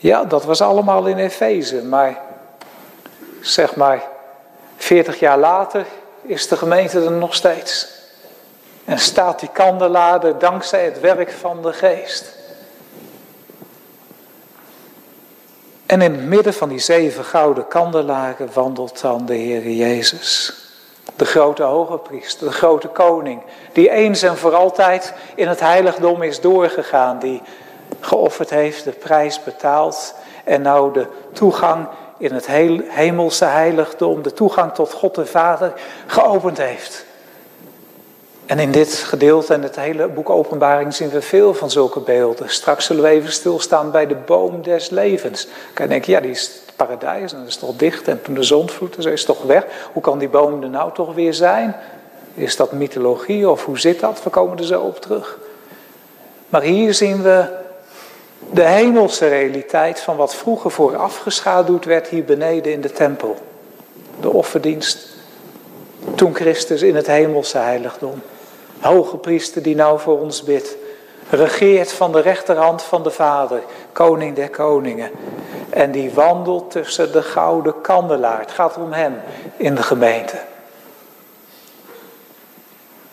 [0.00, 2.20] Ja, dat was allemaal in Efeze, maar
[3.40, 4.02] zeg maar
[4.76, 5.86] 40 jaar later
[6.22, 7.96] is de gemeente er nog steeds.
[8.84, 12.36] En staat die kandelaar dankzij het werk van de geest.
[15.86, 20.54] En in het midden van die zeven gouden kandelaren wandelt dan de Heer Jezus.
[21.16, 23.42] De grote hoge priester, de grote koning,
[23.72, 27.42] die eens en voor altijd in het heiligdom is doorgegaan, die
[28.00, 31.86] geofferd heeft, de prijs betaald en nou de toegang
[32.18, 32.46] in het
[32.88, 35.72] hemelse heiligdom, de toegang tot God de Vader
[36.06, 37.06] geopend heeft.
[38.48, 42.50] En in dit gedeelte en het hele boek Openbaring zien we veel van zulke beelden.
[42.50, 45.48] Straks zullen we even stilstaan bij de boom des levens.
[45.72, 48.08] Kan je denken, ja, die is het paradijs en dat is toch dicht.
[48.08, 49.64] En toen de zon vloed, is toch weg.
[49.92, 51.76] Hoe kan die boom er nou toch weer zijn?
[52.34, 54.22] Is dat mythologie of hoe zit dat?
[54.22, 55.38] We komen er zo op terug.
[56.48, 57.44] Maar hier zien we
[58.50, 63.36] de hemelse realiteit van wat vroeger voorafgeschaduwd werd hier beneden in de tempel.
[64.20, 65.16] De offerdienst.
[66.14, 68.22] Toen Christus in het hemelse heiligdom.
[68.80, 70.76] Hoge priester die nou voor ons bidt.
[71.30, 75.10] Regeert van de rechterhand van de Vader, koning der koningen.
[75.70, 78.40] En die wandelt tussen de gouden kandelaar.
[78.40, 79.20] Het gaat om hem
[79.56, 80.36] in de gemeente.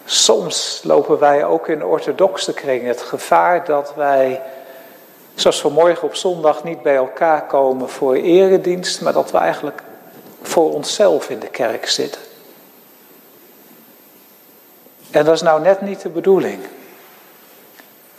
[0.05, 4.41] Soms lopen wij ook in orthodoxe kringen het gevaar dat wij,
[5.36, 9.81] zoals vanmorgen op zondag, niet bij elkaar komen voor eredienst, maar dat we eigenlijk
[10.41, 12.21] voor onszelf in de kerk zitten.
[15.11, 16.59] En dat is nou net niet de bedoeling.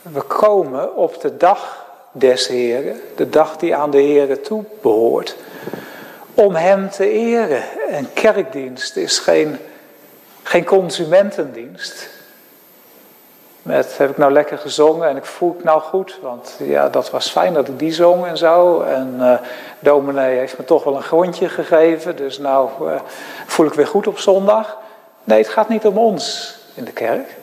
[0.03, 5.37] We komen op de dag des Heren, de dag die aan de Heren toe behoort,
[6.35, 7.63] om Hem te eren.
[7.89, 9.59] En kerkdienst is geen,
[10.43, 12.09] geen consumentendienst.
[13.67, 17.11] Met heb ik nou lekker gezongen en ik voel het nou goed, want ja, dat
[17.11, 18.81] was fijn dat ik die zong en zo.
[18.81, 19.35] En uh,
[19.79, 22.95] dominee heeft me toch wel een grondje gegeven, dus nou uh,
[23.47, 24.79] voel ik weer goed op zondag.
[25.25, 27.37] Nee, het gaat niet om ons in de kerk.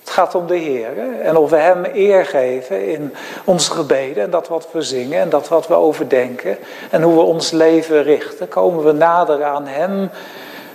[0.00, 3.14] Het gaat om de Heer en of we Hem eer geven in
[3.44, 6.58] onze gebeden en dat wat we zingen en dat wat we overdenken
[6.90, 8.48] en hoe we ons leven richten.
[8.48, 10.10] Komen we nader aan Hem,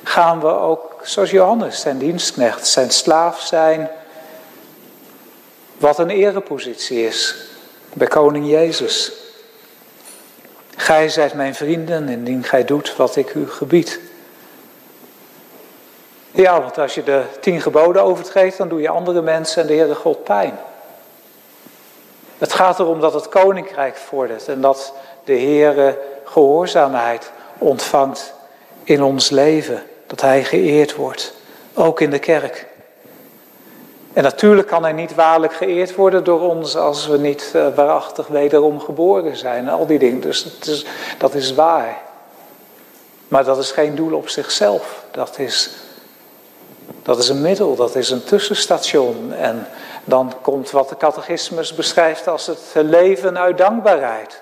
[0.04, 3.90] gaan we ook zoals Johannes, zijn dienstknecht, zijn slaaf zijn.
[5.78, 7.36] Wat een erepositie is
[7.94, 9.12] bij koning Jezus.
[10.76, 14.00] Gij zijt mijn vrienden indien gij doet wat ik u gebied.
[16.32, 19.74] Ja, want als je de tien geboden overtreedt, dan doe je andere mensen en de
[19.74, 20.60] Heere God pijn.
[22.38, 28.34] Het gaat erom dat het koninkrijk vordert en dat de Heere gehoorzaamheid ontvangt
[28.84, 29.84] in ons leven.
[30.08, 31.34] Dat Hij geëerd wordt,
[31.74, 32.68] ook in de kerk.
[34.16, 38.28] En natuurlijk kan Hij niet waarlijk geëerd worden door ons als we niet uh, waarachtig
[38.28, 39.70] wederom geboren zijn.
[39.70, 40.86] Al die dingen, dus dat is,
[41.18, 41.98] dat is waar.
[43.28, 45.04] Maar dat is geen doel op zichzelf.
[45.12, 45.70] Dat is,
[47.04, 49.34] dat is een middel, dat is een tussenstation.
[49.34, 49.68] En
[50.04, 54.42] dan komt wat de catechismus beschrijft als het leven uit dankbaarheid.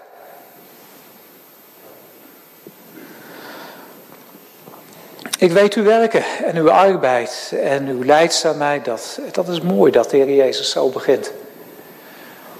[5.38, 8.86] Ik weet uw werken en uw arbeid en uw leidzaamheid.
[8.86, 11.32] Dat, dat is mooi dat de Heer Jezus zo begint.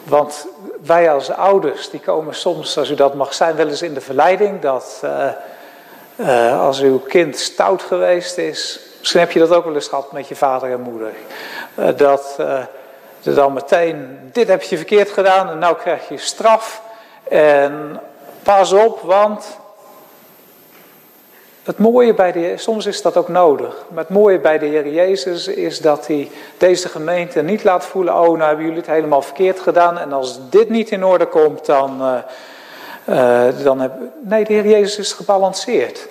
[0.04, 0.48] Want
[0.86, 4.02] wij als ouders, die komen soms, als u dat mag zijn, wel eens in de
[4.02, 5.28] verleiding dat uh,
[6.16, 10.12] uh, als uw kind stout geweest is, misschien heb je dat ook wel eens gehad
[10.12, 11.12] met je vader en moeder,
[11.76, 12.36] uh, dat
[13.24, 16.82] dan meteen, dit heb je verkeerd gedaan en nou krijg je straf.
[17.24, 18.00] En
[18.44, 19.46] pas op, want
[21.64, 23.86] het mooie bij de soms is dat ook nodig.
[23.90, 28.14] Maar het mooie bij de Heer Jezus is dat hij deze gemeente niet laat voelen:
[28.14, 29.98] oh, nou hebben jullie het helemaal verkeerd gedaan.
[29.98, 32.02] En als dit niet in orde komt, dan.
[33.10, 33.92] Uh, dan heb...
[34.22, 36.08] Nee, de Heer Jezus is gebalanceerd.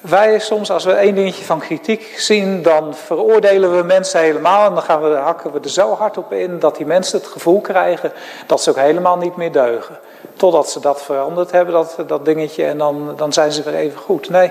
[0.00, 4.66] Wij soms, als we één dingetje van kritiek zien, dan veroordelen we mensen helemaal.
[4.66, 7.28] En dan gaan we, hakken we er zo hard op in dat die mensen het
[7.28, 8.12] gevoel krijgen
[8.46, 9.98] dat ze ook helemaal niet meer deugen.
[10.36, 13.98] Totdat ze dat veranderd hebben, dat, dat dingetje, en dan, dan zijn ze weer even
[13.98, 14.28] goed.
[14.28, 14.50] Nee,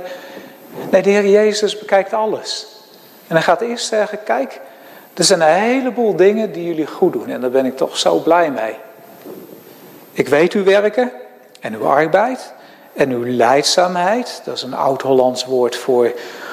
[0.92, 2.68] nee, de Heer Jezus bekijkt alles.
[3.28, 4.60] En hij gaat eerst zeggen, kijk,
[5.14, 7.30] er zijn een heleboel dingen die jullie goed doen.
[7.30, 8.76] En daar ben ik toch zo blij mee.
[10.12, 11.12] Ik weet uw werken
[11.60, 12.54] en uw arbeid
[12.94, 14.42] en uw leidzaamheid.
[14.46, 16.12] Dat is een oud-Hollands woord voor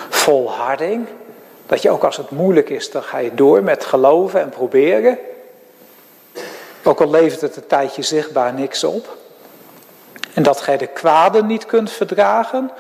[0.09, 1.07] volharding.
[1.67, 5.19] Dat je ook als het moeilijk is, dan ga je door met geloven en proberen.
[6.85, 9.17] Ook al levert het een tijdje zichtbaar niks op.
[10.35, 12.71] En dat gij de kwade niet kunt verdragen,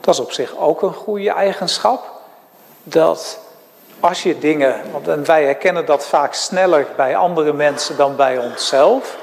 [0.00, 2.10] dat is op zich ook een goede eigenschap.
[2.82, 3.38] Dat
[4.00, 9.16] als je dingen, want wij herkennen dat vaak sneller bij andere mensen dan bij onszelf.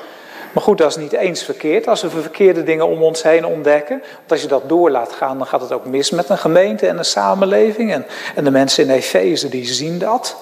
[0.54, 4.00] Maar goed, dat is niet eens verkeerd als we verkeerde dingen om ons heen ontdekken.
[4.00, 6.88] Want als je dat door laat gaan, dan gaat het ook mis met een gemeente
[6.88, 7.94] en een samenleving.
[7.94, 10.36] En, en de mensen in Efeze, die zien dat.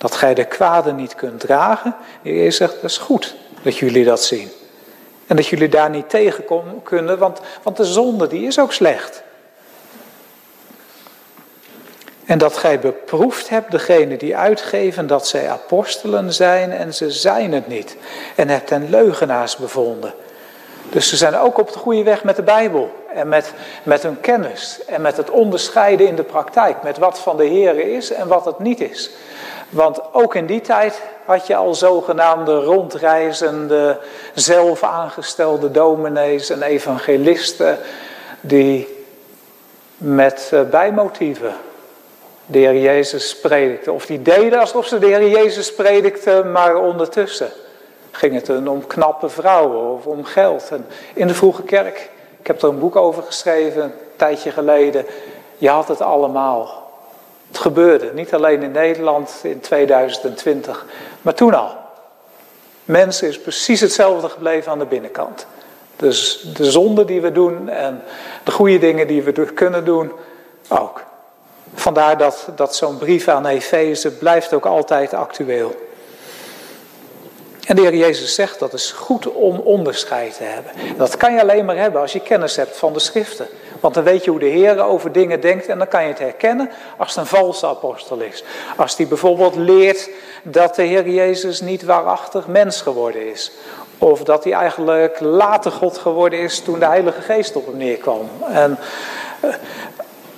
[0.00, 1.96] Dat gij de kwade niet kunt dragen.
[2.22, 4.50] Heer zegt, dat is goed dat jullie dat zien.
[5.26, 6.44] En dat jullie daar niet tegen
[6.82, 9.22] kunnen, want, want de zonde die is ook slecht.
[12.24, 17.52] En dat gij beproefd hebt degene die uitgeven dat zij apostelen zijn en ze zijn
[17.52, 17.96] het niet.
[18.34, 20.14] En hebt hen leugenaars bevonden.
[20.90, 22.92] Dus ze zijn ook op de goede weg met de Bijbel.
[23.14, 24.80] En met, met hun kennis.
[24.86, 26.82] En met het onderscheiden in de praktijk.
[26.82, 29.10] Met wat van de Heer is en wat het niet is.
[29.70, 33.98] Want ook in die tijd had je al zogenaamde rondreizende,
[34.34, 37.78] zelf aangestelde dominees en evangelisten.
[38.40, 38.98] Die
[39.96, 41.54] met eh, bijmotieven
[42.46, 43.92] de Heer Jezus predikten.
[43.92, 47.50] Of die deden alsof ze de Heer Jezus predikten, maar ondertussen
[48.10, 50.68] ging het om knappe vrouwen of om geld.
[50.70, 52.10] En in de vroege kerk,
[52.40, 55.06] ik heb er een boek over geschreven een tijdje geleden,
[55.58, 56.79] je had het allemaal.
[57.50, 60.86] Het gebeurde, niet alleen in Nederland in 2020,
[61.22, 61.76] maar toen al.
[62.84, 65.46] Mensen is precies hetzelfde gebleven aan de binnenkant.
[65.96, 68.02] Dus de zonde die we doen en
[68.44, 70.12] de goede dingen die we kunnen doen,
[70.68, 71.02] ook.
[71.74, 75.89] Vandaar dat, dat zo'n brief aan Efeze blijft ook altijd actueel.
[77.70, 80.72] En de Heer Jezus zegt dat is goed om onderscheid te hebben.
[80.96, 83.46] Dat kan je alleen maar hebben als je kennis hebt van de schriften.
[83.80, 86.18] Want dan weet je hoe de Heer over dingen denkt en dan kan je het
[86.18, 88.44] herkennen als het een valse apostel is.
[88.76, 90.08] Als die bijvoorbeeld leert
[90.42, 93.52] dat de Heer Jezus niet waarachtig mens geworden is.
[93.98, 98.30] Of dat hij eigenlijk later God geworden is toen de Heilige Geest op hem neerkwam.
[98.52, 98.78] En
[99.40, 99.50] eh,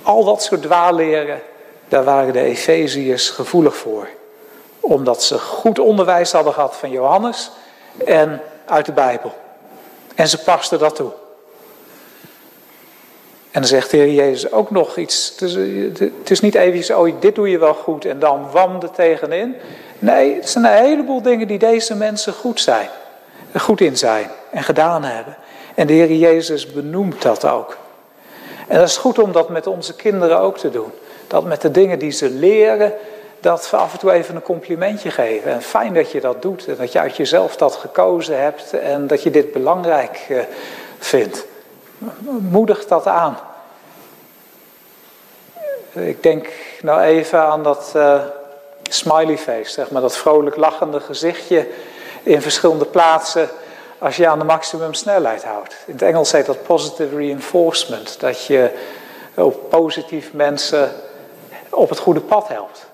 [0.02, 1.40] al dat soort dwaalleren,
[1.88, 4.08] daar waren de Efeziërs gevoelig voor.
[4.82, 7.50] Omdat ze goed onderwijs hadden gehad van Johannes
[8.04, 9.32] en uit de Bijbel.
[10.14, 11.10] En ze pasten dat toe.
[13.50, 15.30] En dan zegt de Heer Jezus ook nog iets.
[15.30, 15.54] Het is,
[15.98, 19.56] het is niet even, oh dit doe je wel goed en dan wam er tegenin.
[19.98, 22.88] Nee, het zijn een heleboel dingen die deze mensen goed zijn.
[23.56, 25.36] Goed in zijn en gedaan hebben.
[25.74, 27.76] En de Heer Jezus benoemt dat ook.
[28.68, 30.92] En dat is goed om dat met onze kinderen ook te doen.
[31.26, 32.92] Dat met de dingen die ze leren,
[33.42, 35.52] dat we af en toe even een complimentje geven.
[35.52, 39.06] En fijn dat je dat doet en dat je uit jezelf dat gekozen hebt en
[39.06, 40.38] dat je dit belangrijk eh,
[40.98, 41.44] vindt.
[42.40, 43.38] Moedig dat aan.
[45.92, 46.48] Ik denk
[46.82, 48.22] nou even aan dat uh,
[48.82, 51.68] smiley face, zeg maar, dat vrolijk lachende gezichtje
[52.22, 53.48] in verschillende plaatsen
[53.98, 55.76] als je aan de maximumsnelheid houdt.
[55.86, 58.70] In het Engels heet dat positive reinforcement, dat je
[59.68, 60.92] positief mensen
[61.70, 62.90] op het goede pad helpt.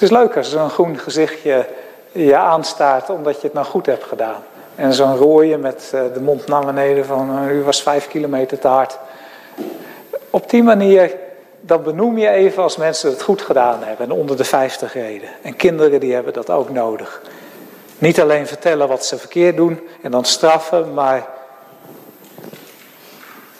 [0.00, 1.66] Het is leuk als zo'n groen gezichtje
[2.12, 4.42] je aanstaart omdat je het nou goed hebt gedaan.
[4.74, 8.58] En zo'n rooie met eh, de mond naar beneden van eh, u was vijf kilometer
[8.58, 8.98] te hard.
[10.30, 11.16] Op die manier,
[11.60, 15.28] dat benoem je even als mensen het goed gedaan hebben en onder de vijftig reden.
[15.42, 17.22] En kinderen die hebben dat ook nodig.
[17.98, 21.26] Niet alleen vertellen wat ze verkeerd doen en dan straffen, maar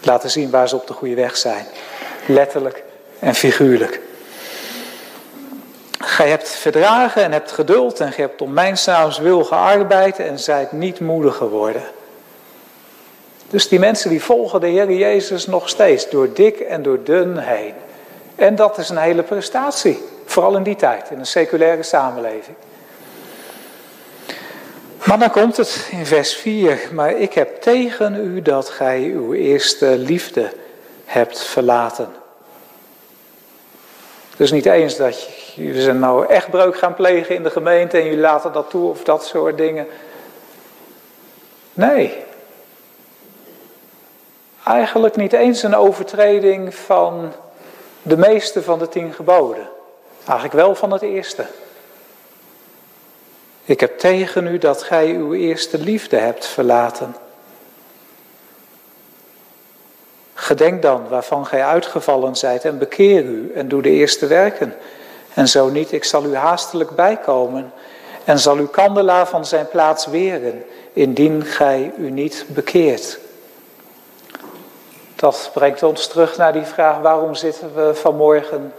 [0.03, 1.67] laten zien waar ze op de goede weg zijn.
[2.27, 2.85] Letterlijk
[3.19, 4.09] en figuurlijk.
[6.03, 10.39] Gij hebt verdragen en hebt geduld en gij hebt om mijn naams wil gearbeid en
[10.39, 11.83] zijt niet moedig geworden.
[13.49, 17.39] Dus die mensen die volgen de Heer Jezus nog steeds door dik en door dun
[17.39, 17.75] heen.
[18.35, 22.57] En dat is een hele prestatie, vooral in die tijd, in een seculaire samenleving.
[25.05, 26.89] Maar dan komt het in vers 4.
[26.93, 30.53] Maar ik heb tegen u dat gij uw eerste liefde
[31.05, 32.20] hebt verlaten.
[34.41, 38.05] Dus niet eens dat jullie zijn nou echt breuk gaan plegen in de gemeente en
[38.05, 39.87] jullie laten dat toe of dat soort dingen.
[41.73, 42.17] Nee.
[44.65, 47.33] Eigenlijk niet eens een overtreding van
[48.03, 49.69] de meeste van de tien geboden.
[50.25, 51.45] Eigenlijk wel van het eerste.
[53.65, 57.15] Ik heb tegen u dat gij uw eerste liefde hebt verlaten.
[60.51, 64.75] Gedenk dan waarvan gij uitgevallen zijt en bekeer u en doe de eerste werken.
[65.35, 67.73] En zo niet, ik zal u haastelijk bijkomen
[68.25, 73.19] en zal uw kandelaar van zijn plaats weren, indien gij u niet bekeert.
[75.17, 78.73] Dat brengt ons terug naar die vraag, waarom zitten we vanmorgen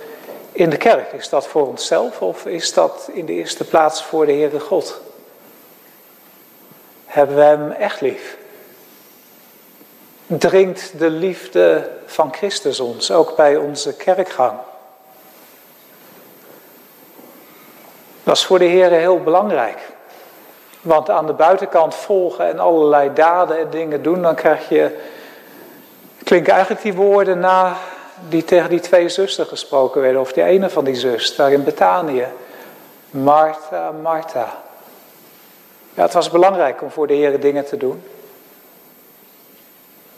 [0.52, 1.12] in de kerk?
[1.12, 5.02] Is dat voor onszelf of is dat in de eerste plaats voor de Heere God?
[7.06, 8.40] Hebben we Hem echt lief?
[10.38, 14.58] Dringt de liefde van Christus ons, ook bij onze kerkgang?
[18.24, 19.80] Dat is voor de Heer heel belangrijk.
[20.82, 24.98] Want aan de buitenkant volgen en allerlei daden en dingen doen, dan krijg je.
[26.24, 27.76] Klinken eigenlijk die woorden na
[28.30, 31.64] die tegen die twee zussen gesproken werden, of die ene van die zus, daar in
[31.64, 32.28] Betanië.
[33.10, 34.48] Martha, Martha.
[35.94, 38.04] Ja, het was belangrijk om voor de Heer dingen te doen.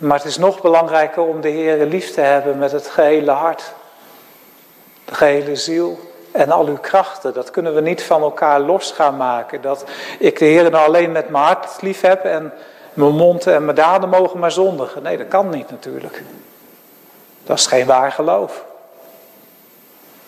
[0.04, 3.74] Maar het is nog belangrijker om de Heer lief te hebben met het gehele hart,
[5.06, 6.00] de gehele ziel
[6.32, 7.34] en al uw krachten.
[7.34, 9.62] Dat kunnen we niet van elkaar los gaan maken.
[9.62, 9.86] Dat
[10.20, 12.54] ik de Heer nou alleen met mijn hart lief heb en
[12.94, 15.04] mijn mond en mijn daden mogen maar zondigen.
[15.04, 16.24] Nee, dat kan niet natuurlijk.
[17.44, 18.66] Dat is geen waar geloof.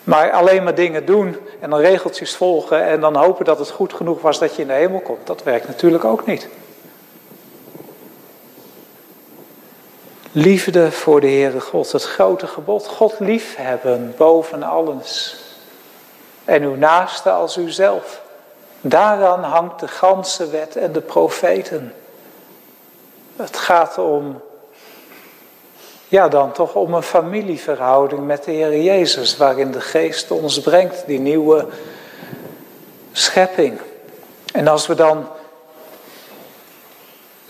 [0.04, 3.92] Maar alleen maar dingen doen en dan regeltjes volgen en dan hopen dat het goed
[3.92, 6.48] genoeg was dat je in de hemel komt, dat werkt natuurlijk ook niet.
[10.38, 12.86] Liefde voor de Heere God, het grote gebod.
[12.86, 15.36] God liefhebben boven alles.
[16.44, 18.22] En uw naaste als uzelf.
[18.80, 21.94] Daaraan hangt de ganse wet en de profeten.
[23.36, 24.40] Het gaat om
[26.08, 31.06] ja, dan toch om een familieverhouding met de Heer Jezus, waarin de Geest ons brengt,
[31.06, 31.66] die nieuwe
[33.12, 33.80] schepping.
[34.52, 35.26] En als we dan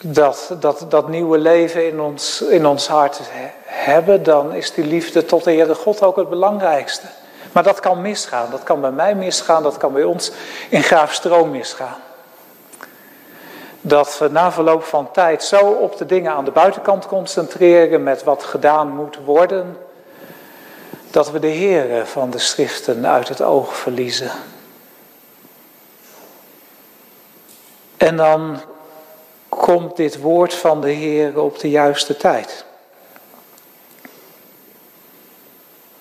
[0.01, 3.21] dat, dat, dat nieuwe leven in ons, in ons hart
[3.65, 7.07] hebben, dan is die liefde tot de Heere God ook het belangrijkste.
[7.53, 10.31] Maar dat kan misgaan, dat kan bij mij misgaan, dat kan bij ons
[10.69, 11.97] in Graafstroom misgaan
[13.89, 18.25] dat we na verloop van tijd zo op de dingen aan de buitenkant concentreren met
[18.25, 19.79] wat gedaan moet worden,
[21.11, 24.31] dat we de Heere van de schriften uit het oog verliezen.
[27.97, 28.61] En dan
[29.67, 32.65] komt dit woord van de Heer op de juiste tijd.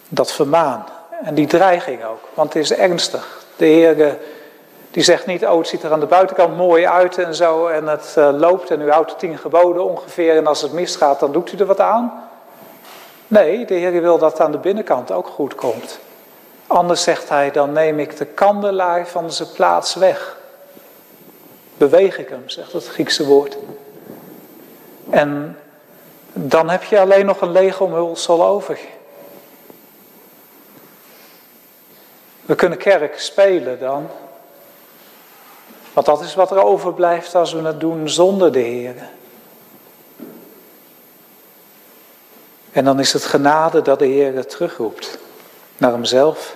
[0.07, 0.86] Dat vermaan
[1.24, 3.45] en die dreiging ook, want het is ernstig.
[3.55, 4.18] De Heer
[4.91, 7.88] die zegt niet, oh het ziet er aan de buitenkant mooi uit en zo en
[7.88, 11.32] het uh, loopt en u houdt de tien geboden ongeveer en als het misgaat dan
[11.32, 12.30] doet u er wat aan.
[13.28, 15.99] Nee, de Heer wil dat aan de binnenkant ook goed komt.
[16.68, 20.43] Anders zegt hij, dan neem ik de kandelaar van zijn plaats weg.
[21.78, 23.57] Beweeg ik hem, zegt het Griekse woord.
[25.09, 25.57] En
[26.34, 28.80] dan heb je alleen nog een lege omhulsel over.
[32.41, 34.09] We kunnen kerk spelen dan.
[35.93, 39.09] Want dat is wat er overblijft als we het doen zonder de Heer.
[42.71, 45.17] En dan is het genade dat de Heer terugroept
[45.78, 46.55] naar Hemzelf.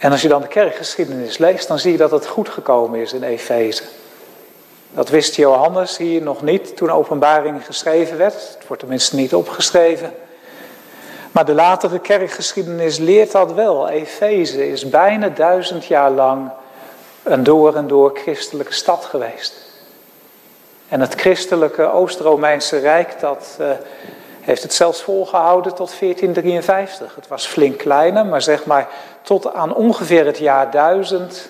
[0.00, 3.12] En als je dan de kerkgeschiedenis leest, dan zie je dat het goed gekomen is
[3.12, 3.82] in Efeze.
[4.90, 8.34] Dat wist Johannes hier nog niet toen openbaring geschreven werd.
[8.34, 10.12] Het wordt tenminste niet opgeschreven.
[11.32, 13.88] Maar de latere kerkgeschiedenis leert dat wel.
[13.88, 16.50] Efeze is bijna duizend jaar lang
[17.22, 19.54] een door en door christelijke stad geweest.
[20.88, 23.70] En het christelijke Oost-Romeinse Rijk, dat uh,
[24.40, 27.14] heeft het zelfs volgehouden tot 1453.
[27.14, 28.88] Het was flink kleiner, maar zeg maar
[29.22, 31.48] tot aan ongeveer het jaar 1000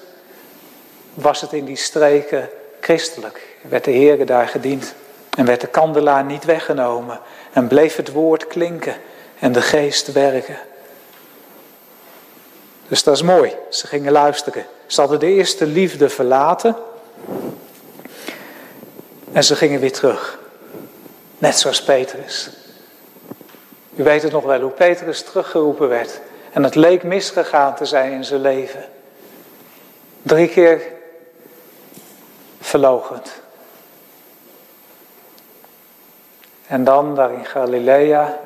[1.15, 2.49] was het in die streken
[2.81, 3.57] christelijk.
[3.63, 4.95] Werd de Heer daar gediend
[5.37, 7.21] en werd de kandelaar niet weggenomen
[7.53, 8.95] en bleef het woord klinken
[9.39, 10.59] en de geest werken.
[12.89, 13.57] Dus dat is mooi.
[13.69, 14.67] Ze gingen luisteren.
[14.87, 16.77] Ze hadden de eerste liefde verlaten.
[19.33, 20.39] En ze gingen weer terug.
[21.39, 22.51] Net zoals Petrus.
[23.95, 26.21] U weet het nog wel, hoe Petrus teruggeroepen werd.
[26.53, 28.85] En het leek misgegaan te zijn in zijn leven.
[30.23, 30.83] Drie keer
[32.61, 33.41] verlogend.
[36.67, 38.39] En dan daar in Galilea,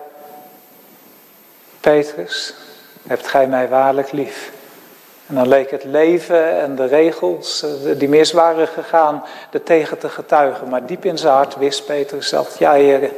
[1.81, 2.55] Petrus,
[3.07, 4.53] hebt gij mij waarlijk lief.
[5.27, 9.99] En dan leek het leven en de regels eh, die mis waren gegaan er tegen
[9.99, 10.69] te getuigen.
[10.69, 13.11] Maar diep in zijn hart wist Petrus zelf, ja heren,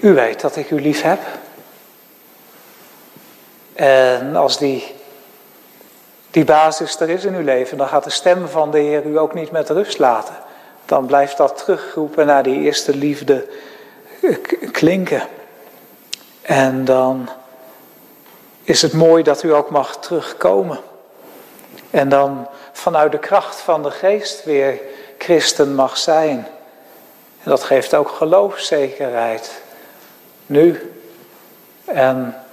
[0.00, 1.18] u weet dat ik u lief heb.
[3.76, 4.94] En als die,
[6.30, 9.18] die basis er is in uw leven, dan gaat de stem van de Heer u
[9.18, 10.34] ook niet met rust laten.
[10.84, 13.48] Dan blijft dat terugroepen naar die eerste liefde
[14.72, 15.22] klinken.
[16.42, 17.28] En dan
[18.62, 20.78] is het mooi dat u ook mag terugkomen.
[21.90, 24.80] En dan vanuit de kracht van de geest weer
[25.18, 26.46] christen mag zijn.
[27.42, 29.60] En dat geeft ook geloofszekerheid.
[30.46, 30.92] Nu
[31.84, 32.45] en,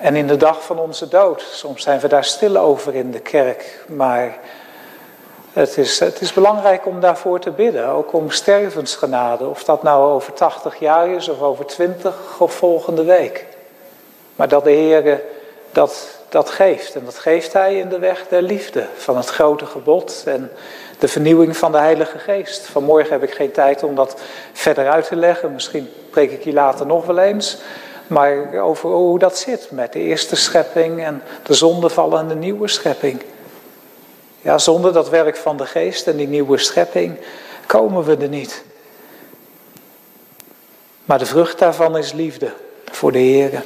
[0.00, 1.40] en in de dag van onze dood.
[1.52, 4.38] Soms zijn we daar stil over in de kerk, maar
[5.52, 9.46] het is, het is belangrijk om daarvoor te bidden, ook om stervensgenade.
[9.46, 13.46] Of dat nou over 80 jaar is of over 20 of volgende week.
[14.36, 15.20] Maar dat de Heer
[15.72, 16.94] dat, dat geeft.
[16.94, 20.50] En dat geeft Hij in de weg der liefde, van het grote gebod en
[20.98, 22.66] de vernieuwing van de Heilige Geest.
[22.66, 24.20] Vanmorgen heb ik geen tijd om dat
[24.52, 25.52] verder uit te leggen.
[25.52, 27.58] Misschien preek ik hier later nog wel eens.
[28.10, 32.68] Maar over hoe dat zit met de eerste schepping en de zondeval en de nieuwe
[32.68, 33.22] schepping.
[34.40, 37.18] Ja, zonder dat werk van de geest en die nieuwe schepping
[37.66, 38.64] komen we er niet.
[41.04, 42.52] Maar de vrucht daarvan is liefde
[42.90, 43.62] voor de Heer.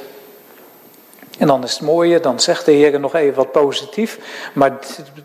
[1.39, 4.19] En dan is het mooie, dan zegt de Heer nog even wat positief.
[4.53, 4.71] Maar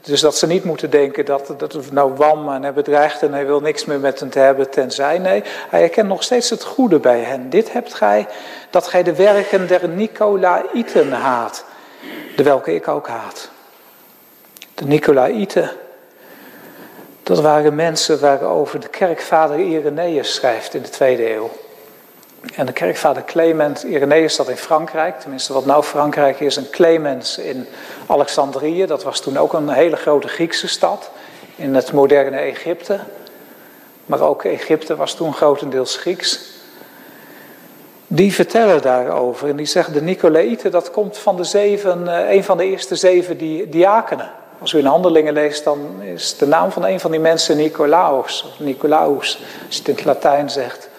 [0.03, 3.47] dus dat ze niet moeten denken dat, dat nou wam en hij bedreigt en hij
[3.47, 5.19] wil niks meer met hen te hebben tenzij.
[5.19, 7.51] Nee, hij herkent nog steeds het goede bij hen.
[7.51, 8.27] Dit hebt gij,
[8.71, 11.65] dat gij de werken der Nicolaïten haat,
[12.37, 13.51] de welke ik ook haat.
[14.75, 15.71] De Nicolaïten,
[17.23, 21.51] dat waren mensen waarover de kerkvader Irenaeus schrijft in de tweede eeuw.
[22.55, 27.39] En de kerkvader Clement Irenaeus zat in Frankrijk, tenminste wat nou Frankrijk is, en Clemens
[27.39, 27.67] in
[28.07, 28.87] Alexandrië.
[28.87, 31.11] Dat was toen ook een hele grote Griekse stad
[31.57, 32.99] in het moderne Egypte.
[34.07, 36.59] Maar ook Egypte was toen grotendeels Grieks.
[38.07, 42.45] Die vertellen daarover en die zeggen de Nicolaïten, dat komt van de zeven, eh, een
[42.45, 43.39] van de eerste zeven
[43.71, 44.31] diakenen.
[44.61, 48.45] Als u in handelingen leest, dan is de naam van een van die mensen Nicolaus,
[48.45, 50.90] of Nicolaus, als je het in het Latijn zegt.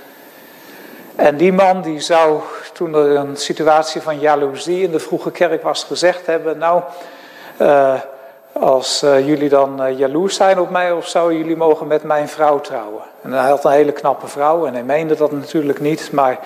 [1.15, 2.39] En die man die zou,
[2.73, 6.81] toen er een situatie van jaloezie in de vroege kerk was, gezegd hebben: Nou,
[7.61, 7.93] uh,
[8.51, 12.27] als uh, jullie dan uh, jaloers zijn op mij of zo, jullie mogen met mijn
[12.27, 13.01] vrouw trouwen.
[13.21, 16.39] En hij had een hele knappe vrouw en hij meende dat natuurlijk niet, maar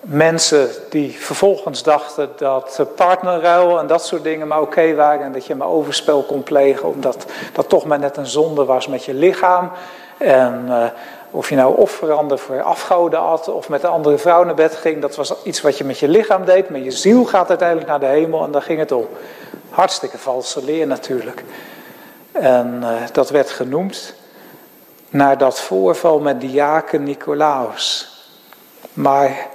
[0.00, 5.46] mensen die vervolgens dachten dat partnerruil en dat soort dingen maar oké waren en dat
[5.46, 9.14] je maar overspel kon plegen omdat dat toch maar net een zonde was met je
[9.14, 9.70] lichaam.
[10.18, 10.68] En
[11.30, 15.00] of je nou offeranden voor afgoden had of met een andere vrouw naar bed ging,
[15.00, 18.00] dat was iets wat je met je lichaam deed, maar je ziel gaat uiteindelijk naar
[18.00, 19.06] de hemel en daar ging het om.
[19.70, 21.44] Hartstikke valse leer natuurlijk.
[22.32, 24.14] En uh, dat werd genoemd
[25.08, 28.08] naar dat voorval met diaken Nicolaus.
[28.92, 29.46] Maar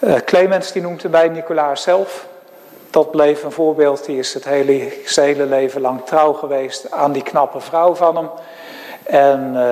[0.00, 2.26] uh, Clemens die noemt erbij Nicolaas zelf.
[2.90, 4.44] Dat bleef een voorbeeld, die is het
[5.14, 8.30] hele, leven lang trouw geweest aan die knappe vrouw van hem.
[9.02, 9.68] En uh,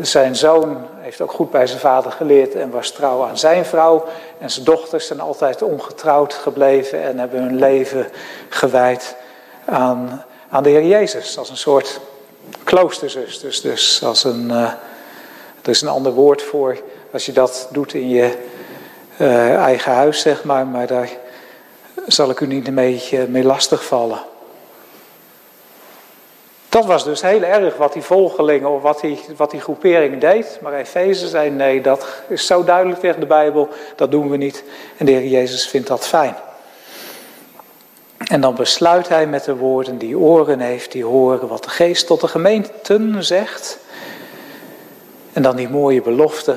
[0.00, 4.04] zijn zoon heeft ook goed bij zijn vader geleerd en was trouw aan zijn vrouw.
[4.38, 8.06] En zijn dochters zijn altijd ongetrouwd gebleven en hebben hun leven
[8.48, 9.16] gewijd
[9.64, 11.38] aan, aan de Heer Jezus.
[11.38, 12.00] Als een soort
[12.64, 13.40] kloosterzus.
[13.40, 14.72] Dus, dus als een, uh,
[15.62, 16.78] er is een ander woord voor
[17.12, 18.32] als je dat doet in je
[19.20, 20.66] uh, eigen huis, zeg maar.
[20.66, 21.10] Maar daar
[22.06, 24.20] zal ik u niet een beetje mee lastigvallen.
[26.68, 30.58] Dat was dus heel erg wat die volgelingen of wat die, wat die groepering deed.
[30.62, 34.64] Maar Efeze zei nee, dat is zo duidelijk tegen de Bijbel, dat doen we niet.
[34.96, 36.36] En de Heer Jezus vindt dat fijn.
[38.16, 42.06] En dan besluit hij met de woorden die oren heeft, die horen wat de geest
[42.06, 43.78] tot de gemeenten zegt.
[45.32, 46.56] En dan die mooie belofte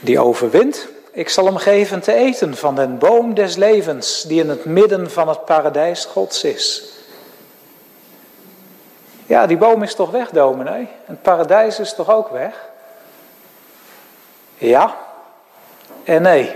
[0.00, 0.88] die overwint.
[1.12, 5.10] Ik zal hem geven te eten van den boom des levens die in het midden
[5.10, 6.84] van het paradijs Gods is.
[9.32, 10.88] Ja, die boom is toch weg, dominee?
[11.04, 12.68] Het paradijs is toch ook weg?
[14.54, 14.96] Ja
[16.04, 16.54] en nee.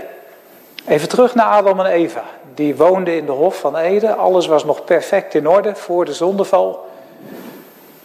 [0.87, 2.23] Even terug naar Adam en Eva.
[2.53, 4.17] Die woonden in de Hof van Eden.
[4.17, 6.89] Alles was nog perfect in orde voor de zondeval.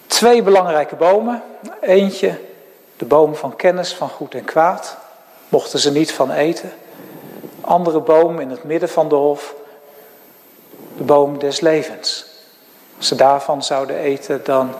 [0.06, 1.42] Twee belangrijke bomen.
[1.80, 2.40] Eentje,
[2.96, 4.96] de boom van kennis van goed en kwaad.
[5.48, 6.72] Mochten ze niet van eten.
[7.60, 9.54] Andere boom in het midden van de Hof.
[10.96, 12.31] De boom des levens.
[13.02, 14.74] Ze daarvan zouden eten, dan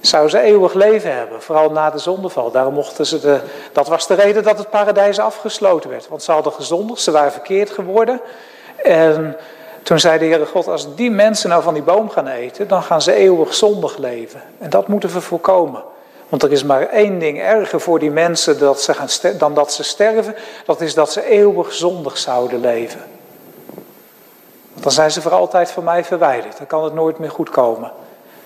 [0.00, 1.42] zouden ze eeuwig leven hebben.
[1.42, 2.50] Vooral na de zondeval.
[2.50, 3.40] Daarom mochten ze de,
[3.72, 6.08] dat was de reden dat het paradijs afgesloten werd.
[6.08, 8.20] Want ze hadden gezondigd, ze waren verkeerd geworden.
[8.82, 9.36] En
[9.82, 12.82] toen zei de Heere God, als die mensen nou van die boom gaan eten, dan
[12.82, 14.42] gaan ze eeuwig zondig leven.
[14.58, 15.82] En dat moeten we voorkomen.
[16.28, 19.72] Want er is maar één ding erger voor die mensen dat ze gaan dan dat
[19.72, 20.34] ze sterven.
[20.64, 23.00] Dat is dat ze eeuwig zondig zouden leven.
[24.80, 26.58] Dan zijn ze voor altijd van mij verwijderd.
[26.58, 27.92] Dan kan het nooit meer goed komen.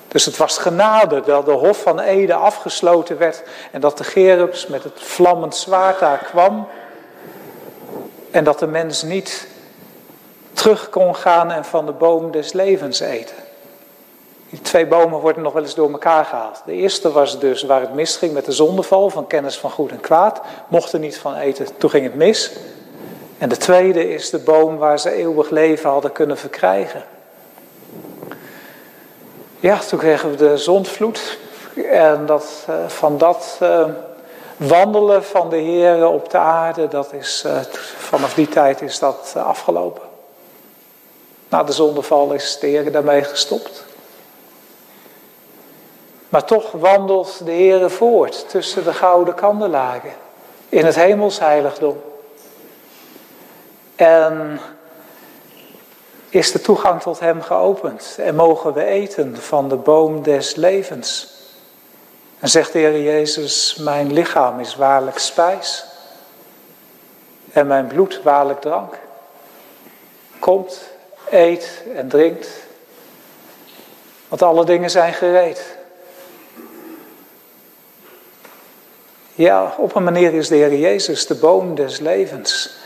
[0.09, 4.67] Dus het was genade dat de hof van Ede afgesloten werd en dat de Gerubs
[4.67, 6.69] met het vlammend zwaard daar kwam.
[8.31, 9.49] En dat de mens niet
[10.53, 13.37] terug kon gaan en van de boom des levens eten.
[14.51, 16.63] Die twee bomen worden nog wel eens door elkaar gehaald.
[16.67, 20.01] De eerste was dus waar het misging met de zondeval van kennis van goed en
[20.01, 20.41] kwaad.
[20.69, 22.53] Mochten niet van eten, toen ging het mis.
[23.45, 27.05] En de tweede is de boom waar ze eeuwig leven hadden kunnen verkrijgen.
[29.61, 31.39] Ja, toen kregen we de zondvloed.
[31.91, 33.85] En dat, uh, van dat uh,
[34.57, 37.59] wandelen van de Heer op de aarde, dat is, uh,
[37.97, 40.03] vanaf die tijd is dat afgelopen.
[41.49, 43.85] Na de zondeval is de daarmee gestopt.
[46.29, 50.13] Maar toch wandelt de Heer voort tussen de gouden kandelaren
[50.69, 52.13] in het hemelsheiligdom.
[54.05, 54.61] En
[56.29, 61.35] is de toegang tot Hem geopend en mogen we eten van de boom des levens.
[62.39, 65.85] En zegt de Heer Jezus, mijn lichaam is waarlijk spijs
[67.53, 68.99] en mijn bloed waarlijk drank.
[70.39, 70.81] Komt,
[71.31, 72.49] eet en drinkt,
[74.29, 75.77] want alle dingen zijn gereed.
[79.35, 82.83] Ja, op een manier is de Heer Jezus de boom des levens.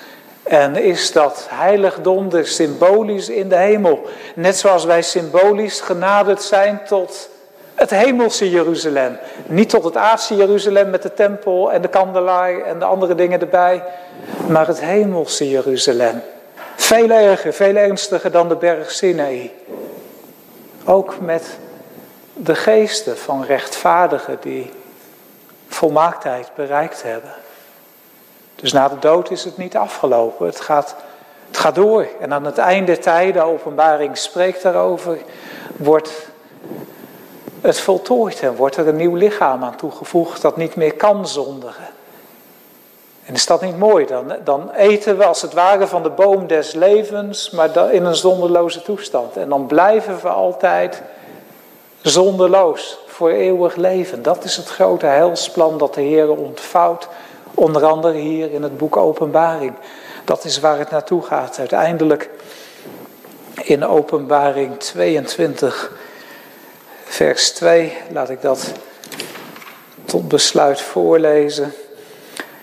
[0.49, 4.07] En is dat heiligdom de symbolisch in de hemel.
[4.35, 7.29] Net zoals wij symbolisch genaderd zijn tot
[7.75, 9.19] het hemelse Jeruzalem.
[9.47, 13.41] Niet tot het aardse Jeruzalem met de tempel en de kandelaar en de andere dingen
[13.41, 13.83] erbij.
[14.47, 16.23] Maar het hemelse Jeruzalem.
[16.77, 19.53] Veel erger, veel ernstiger dan de berg Sinai.
[20.85, 21.59] Ook met
[22.35, 24.71] de geesten van rechtvaardigen die
[25.69, 27.33] volmaaktheid bereikt hebben.
[28.61, 30.47] Dus na de dood is het niet afgelopen.
[30.47, 30.97] Het gaat,
[31.47, 32.07] het gaat door.
[32.21, 35.19] En aan het einde der tijden, de openbaring spreekt daarover,
[35.77, 36.29] wordt
[37.61, 41.87] het voltooid en wordt er een nieuw lichaam aan toegevoegd dat niet meer kan zondigen.
[43.25, 44.07] En is dat niet mooi?
[44.07, 48.17] Dan, dan eten we als het ware van de boom des levens, maar in een
[48.17, 49.37] zonderloze toestand.
[49.37, 51.03] En dan blijven we altijd
[52.01, 54.23] zonderloos voor eeuwig leven.
[54.23, 57.09] Dat is het grote heilsplan dat de Heer ontvouwt
[57.59, 59.73] Onder andere hier in het boek Openbaring.
[60.25, 61.59] Dat is waar het naartoe gaat.
[61.59, 62.31] Uiteindelijk
[63.55, 65.93] in Openbaring 22,
[67.05, 68.73] vers 2, laat ik dat
[70.05, 71.73] tot besluit voorlezen.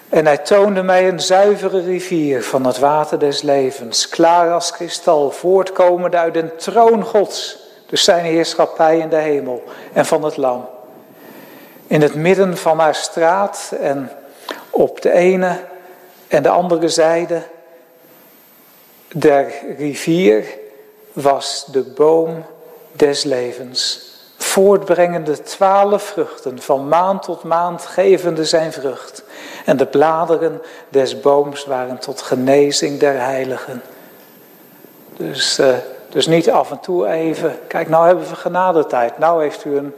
[0.09, 5.31] En hij toonde mij een zuivere rivier van het water des levens, klaar als kristal,
[5.31, 10.67] voortkomende uit den troon Gods, dus zijn heerschappij in de hemel en van het lam.
[11.87, 14.11] In het midden van haar straat en
[14.76, 15.59] op de ene
[16.28, 17.41] en de andere zijde
[19.07, 20.45] der rivier
[21.13, 22.45] was de boom
[22.91, 29.23] des levens, voortbrengende twaalf vruchten, van maand tot maand gevende zijn vrucht.
[29.65, 33.82] En de bladeren des booms waren tot genezing der heiligen.
[35.17, 35.76] Dus, uh,
[36.09, 39.93] dus niet af en toe even, kijk nou hebben we genadetijd, nou heeft u een,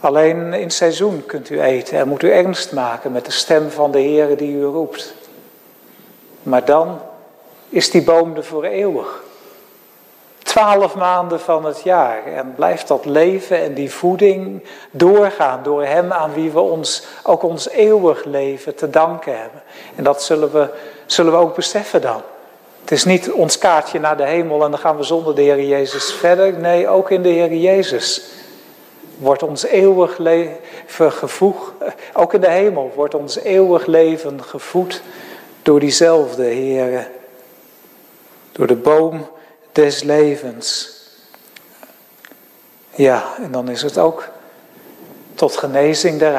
[0.00, 3.90] alleen in seizoen kunt u eten en moet u ernst maken met de stem van
[3.90, 5.14] de Heer die u roept.
[6.42, 7.00] Maar dan
[7.68, 9.22] is die boom er voor eeuwig.
[10.38, 12.26] Twaalf maanden van het jaar.
[12.26, 17.42] En blijft dat leven en die voeding doorgaan door Hem aan wie we ons, ook
[17.42, 19.62] ons eeuwig leven te danken hebben.
[19.96, 20.68] En dat zullen we,
[21.06, 22.22] zullen we ook beseffen dan.
[22.80, 25.62] Het is niet ons kaartje naar de hemel en dan gaan we zonder de Heer
[25.62, 26.52] Jezus verder.
[26.52, 28.22] Nee, ook in de Heer Jezus
[29.18, 31.72] wordt ons eeuwig leven gevoegd.
[32.12, 35.02] Ook in de hemel wordt ons eeuwig leven gevoed
[35.62, 37.10] door diezelfde Heer.
[38.52, 39.28] Door de boom
[39.72, 40.96] des levens.
[42.94, 44.28] Ja, en dan is het ook
[45.34, 46.32] tot genezing der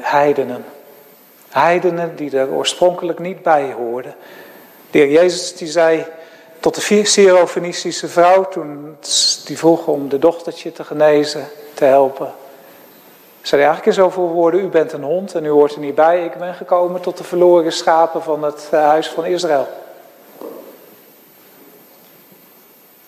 [0.00, 0.64] heidenen.
[1.48, 4.14] Heidenen die er oorspronkelijk niet bij hoorden.
[4.90, 6.06] De heer Jezus die zei
[6.60, 8.96] tot de Syro-Fenicische vrouw toen
[9.44, 12.32] die vroeg om de dochtertje te genezen, te helpen.
[13.40, 15.94] Zei hij eigenlijk in zoveel woorden, u bent een hond en u hoort er niet
[15.94, 16.24] bij.
[16.24, 19.68] Ik ben gekomen tot de verloren schapen van het eh, huis van Israël.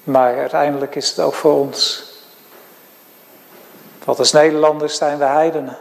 [0.05, 2.07] Maar uiteindelijk is het ook voor ons.
[4.05, 5.77] Want als Nederlanders zijn we heidenen.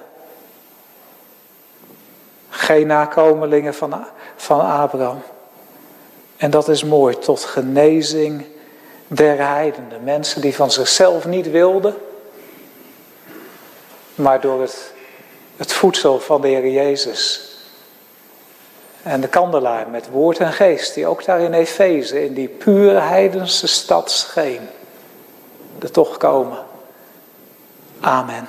[2.50, 5.22] Geen nakomelingen van, van Abraham.
[6.38, 8.46] En dat is mooi, tot genezing
[9.08, 10.04] der heidenen.
[10.04, 11.96] Mensen die van zichzelf niet wilden,
[14.18, 17.42] maar door het, voedsel van de Heer Jezus
[19.04, 23.00] en de kandelaar met woord en geest, die ook daar in Efeze, in die pure
[23.00, 24.70] heidense stad scheen,
[25.80, 26.58] er toch komen.
[28.00, 28.48] Amen.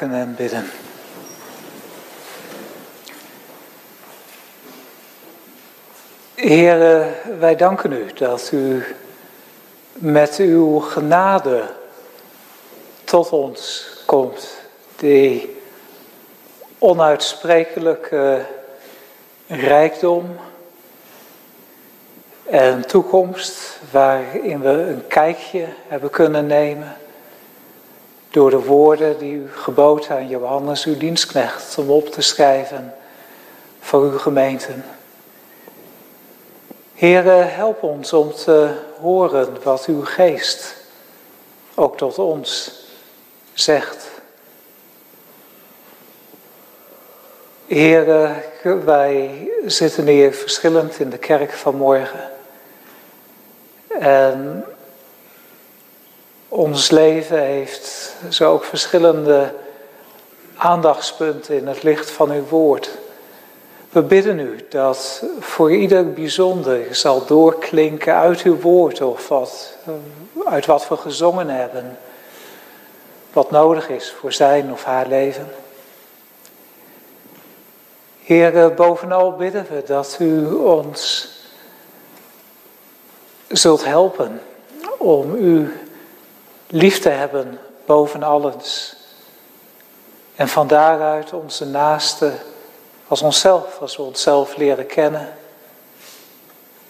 [0.00, 0.70] Danken en bidden.
[6.34, 7.06] Heer,
[7.38, 8.84] wij danken u dat u
[9.92, 11.62] met uw genade
[13.04, 14.48] tot ons komt,
[14.96, 15.56] die
[16.78, 18.44] onuitsprekelijke
[19.46, 20.36] rijkdom
[22.44, 26.96] en toekomst waarin we een kijkje hebben kunnen nemen
[28.30, 32.94] door de woorden die u geboden aan Johannes, uw dienstknecht, om op te schrijven
[33.80, 34.84] voor uw gemeenten.
[36.94, 38.70] Heere, help ons om te
[39.00, 40.76] horen wat uw geest
[41.74, 42.80] ook tot ons
[43.52, 44.08] zegt.
[47.66, 48.34] Heere,
[48.84, 52.30] wij zitten hier verschillend in de kerk van morgen.
[53.88, 54.64] En
[56.48, 59.54] ons leven heeft zo ook verschillende
[60.56, 62.90] aandachtspunten in het licht van uw woord.
[63.90, 69.76] We bidden u dat voor ieder bijzonder zal doorklinken uit uw woord of wat,
[70.44, 71.98] uit wat we gezongen hebben,
[73.32, 75.48] wat nodig is voor zijn of haar leven.
[78.22, 81.28] Heer, bovenal bidden we dat u ons
[83.48, 84.40] zult helpen
[84.98, 85.80] om u
[86.66, 87.58] lief te hebben
[87.90, 88.96] boven alles.
[90.36, 92.32] En van daaruit onze naaste
[93.08, 95.36] als onszelf, als we onszelf leren kennen.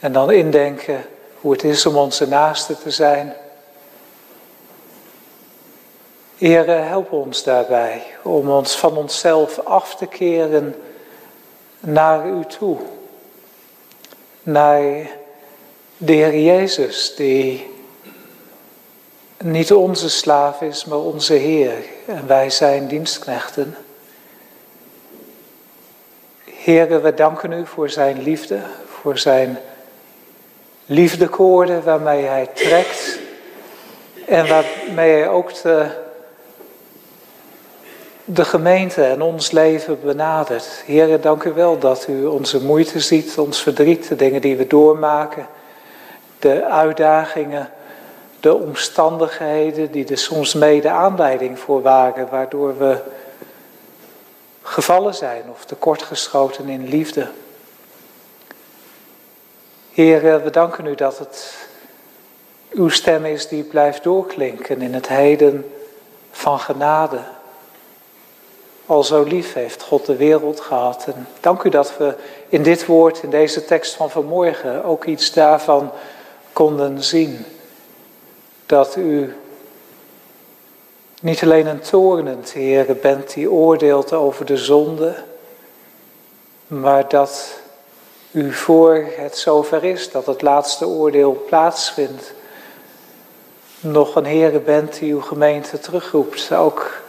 [0.00, 1.04] En dan indenken
[1.40, 3.34] hoe het is om onze naaste te zijn.
[6.36, 10.82] Here, help ons daarbij om ons van onszelf af te keren
[11.80, 12.78] naar u toe.
[14.42, 14.82] Naar
[15.96, 17.69] de Heer Jezus, die
[19.44, 21.74] niet onze slaaf is, maar onze Heer.
[22.06, 23.76] En wij zijn dienstknechten.
[26.44, 28.58] Heere, we danken u voor zijn liefde,
[29.00, 29.58] voor zijn
[30.86, 33.18] liefdekoorden waarmee hij trekt
[34.26, 35.52] en waarmee hij ook
[38.24, 40.82] de, gemeente en ons leven benadert.
[40.86, 44.66] Heere, dank u wel dat u onze moeite ziet, ons verdriet, de dingen die we
[44.66, 45.46] doormaken,
[46.38, 47.70] de uitdagingen,
[48.40, 52.98] de omstandigheden die er soms mede aanleiding voor waren, waardoor we
[54.62, 57.28] gevallen zijn of tekortgeschoten in liefde.
[59.92, 61.68] Heer, we danken u dat het
[62.70, 65.72] uw stem is die blijft doorklinken in het heden
[66.30, 67.20] van genade.
[68.86, 71.06] Al zo lief heeft God de wereld gehad.
[71.06, 72.14] En dank u dat we
[72.48, 75.90] in dit woord, in deze tekst van vanmorgen, ook iets daarvan
[76.52, 77.44] konden zien.
[78.70, 79.36] Dat u
[81.20, 85.14] niet alleen een toornend Heer bent die oordeelt over de zonde,
[86.66, 87.60] maar dat
[88.30, 92.32] u voor het zover is dat het laatste oordeel plaatsvindt,
[93.80, 96.52] nog een Heer bent die uw gemeente terugroept.
[96.52, 97.02] Ook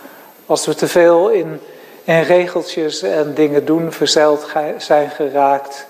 [0.45, 1.61] als we te veel in,
[2.03, 4.47] in regeltjes en dingen doen verzeild
[4.77, 5.85] zijn geraakt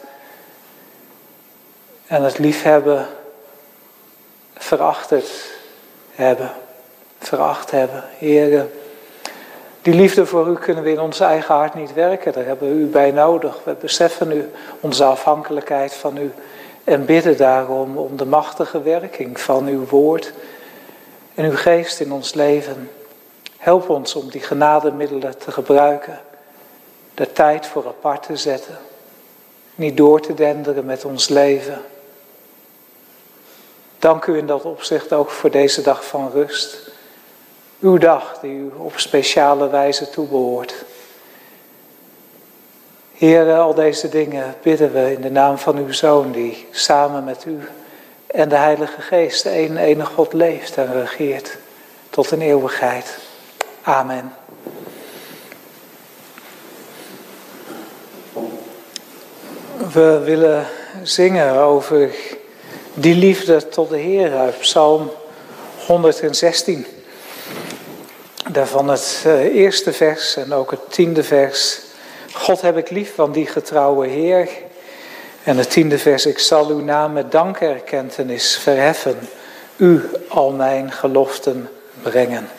[2.07, 3.07] en het liefhebben
[4.53, 5.59] verachterd
[6.11, 6.51] hebben
[7.19, 8.03] veracht hebben.
[8.17, 8.71] Heren,
[9.81, 12.33] die liefde voor u kunnen we in ons eigen hart niet werken.
[12.33, 13.59] Daar hebben we u bij nodig.
[13.63, 16.31] We beseffen u onze afhankelijkheid van u
[16.83, 20.33] en bidden daarom om de machtige werking van uw woord
[21.35, 22.89] en uw geest in ons leven.
[23.57, 26.19] Help ons om die genademiddelen te gebruiken,
[27.13, 28.77] de tijd voor apart te zetten,
[29.75, 31.81] niet door te denderen met ons leven.
[34.01, 36.91] Dank u in dat opzicht ook voor deze dag van rust.
[37.79, 40.73] Uw dag die u op speciale wijze toebehoort.
[43.13, 47.45] Heer, al deze dingen bidden we in de naam van uw Zoon, die samen met
[47.45, 47.59] u
[48.27, 51.57] en de Heilige Geest, de een enige God, leeft en regeert
[52.09, 53.17] tot een eeuwigheid.
[53.81, 54.33] Amen.
[59.93, 60.65] We willen
[61.03, 62.39] zingen over
[62.93, 65.11] die liefde tot de Heer uit Psalm
[65.87, 66.85] 116.
[68.51, 71.79] Daarvan het eh, eerste vers en ook het tiende vers.
[72.33, 74.49] God heb ik lief van die getrouwe Heer.
[75.43, 79.19] En het tiende vers, ik zal uw naam met dankerkentenis verheffen.
[79.75, 81.69] U al mijn geloften
[82.01, 82.49] brengen.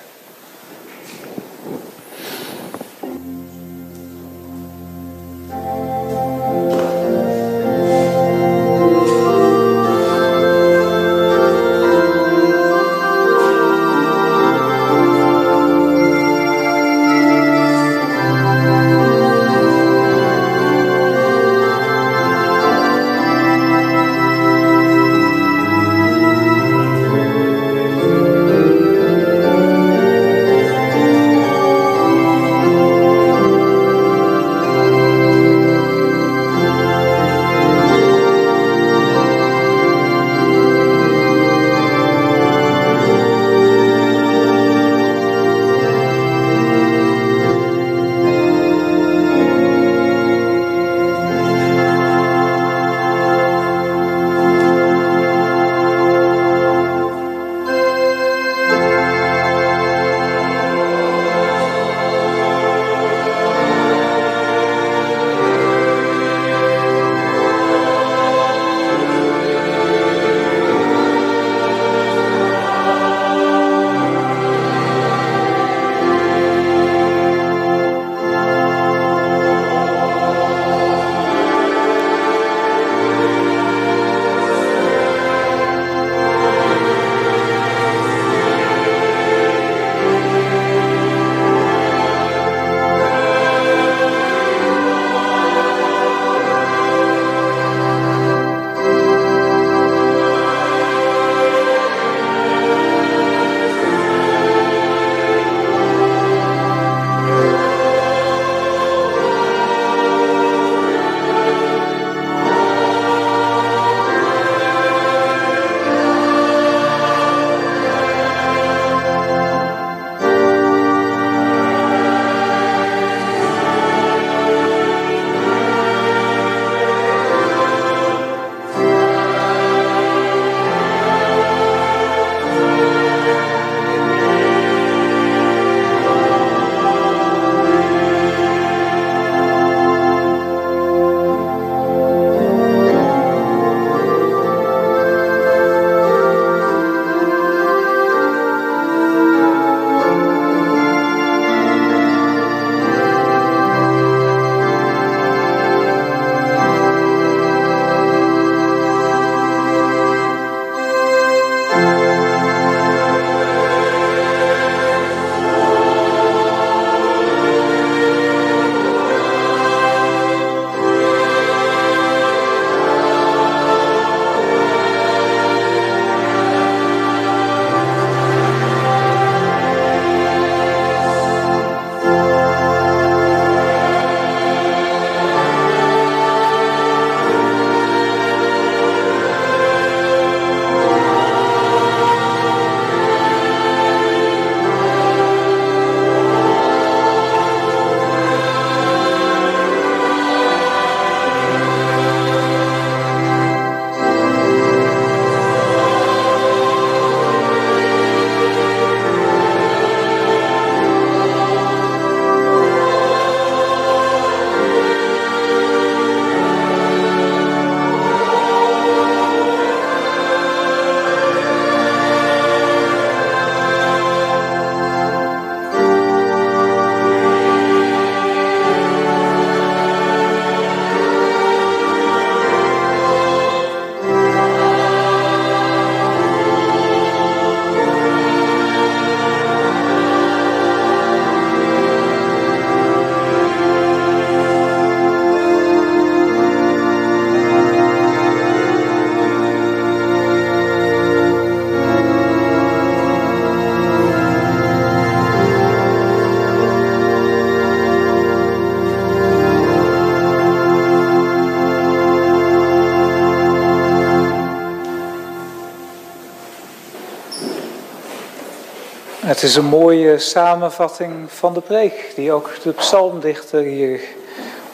[269.43, 274.01] Het is een mooie samenvatting van de preek, die ook de psalmdichter hier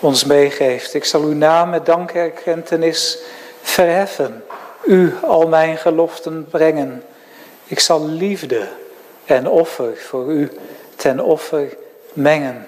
[0.01, 0.95] ons meegeeft.
[0.95, 3.19] Ik zal uw naam met dankerkentenis
[3.63, 4.45] verheffen,
[4.85, 7.03] u al mijn geloften brengen.
[7.65, 8.69] Ik zal liefde
[9.25, 10.51] en offer voor u
[10.97, 11.77] ten offer
[12.13, 12.67] mengen.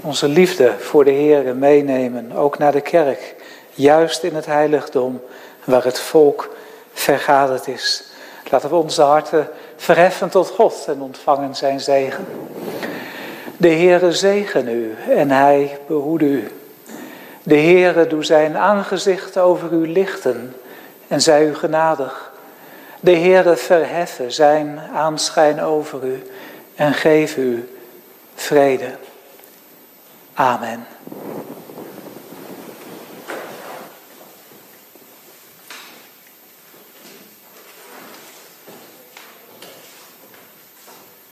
[0.00, 3.34] Onze liefde voor de Heer meenemen, ook naar de kerk,
[3.70, 5.22] juist in het heiligdom
[5.64, 6.54] waar het volk
[6.92, 8.04] vergaderd is.
[8.50, 9.48] Laten we onze harten
[9.78, 12.26] verheffen tot God en ontvangen zijn zegen.
[13.56, 16.48] De Heere zegen u en hij behoede u.
[17.42, 20.56] De Heere doe zijn aangezicht over u lichten
[21.08, 22.32] en zij u genadig.
[23.00, 26.22] De Heere verheffen zijn aanschijn over u
[26.74, 27.68] en geef u
[28.34, 28.90] vrede.
[30.34, 30.86] Amen.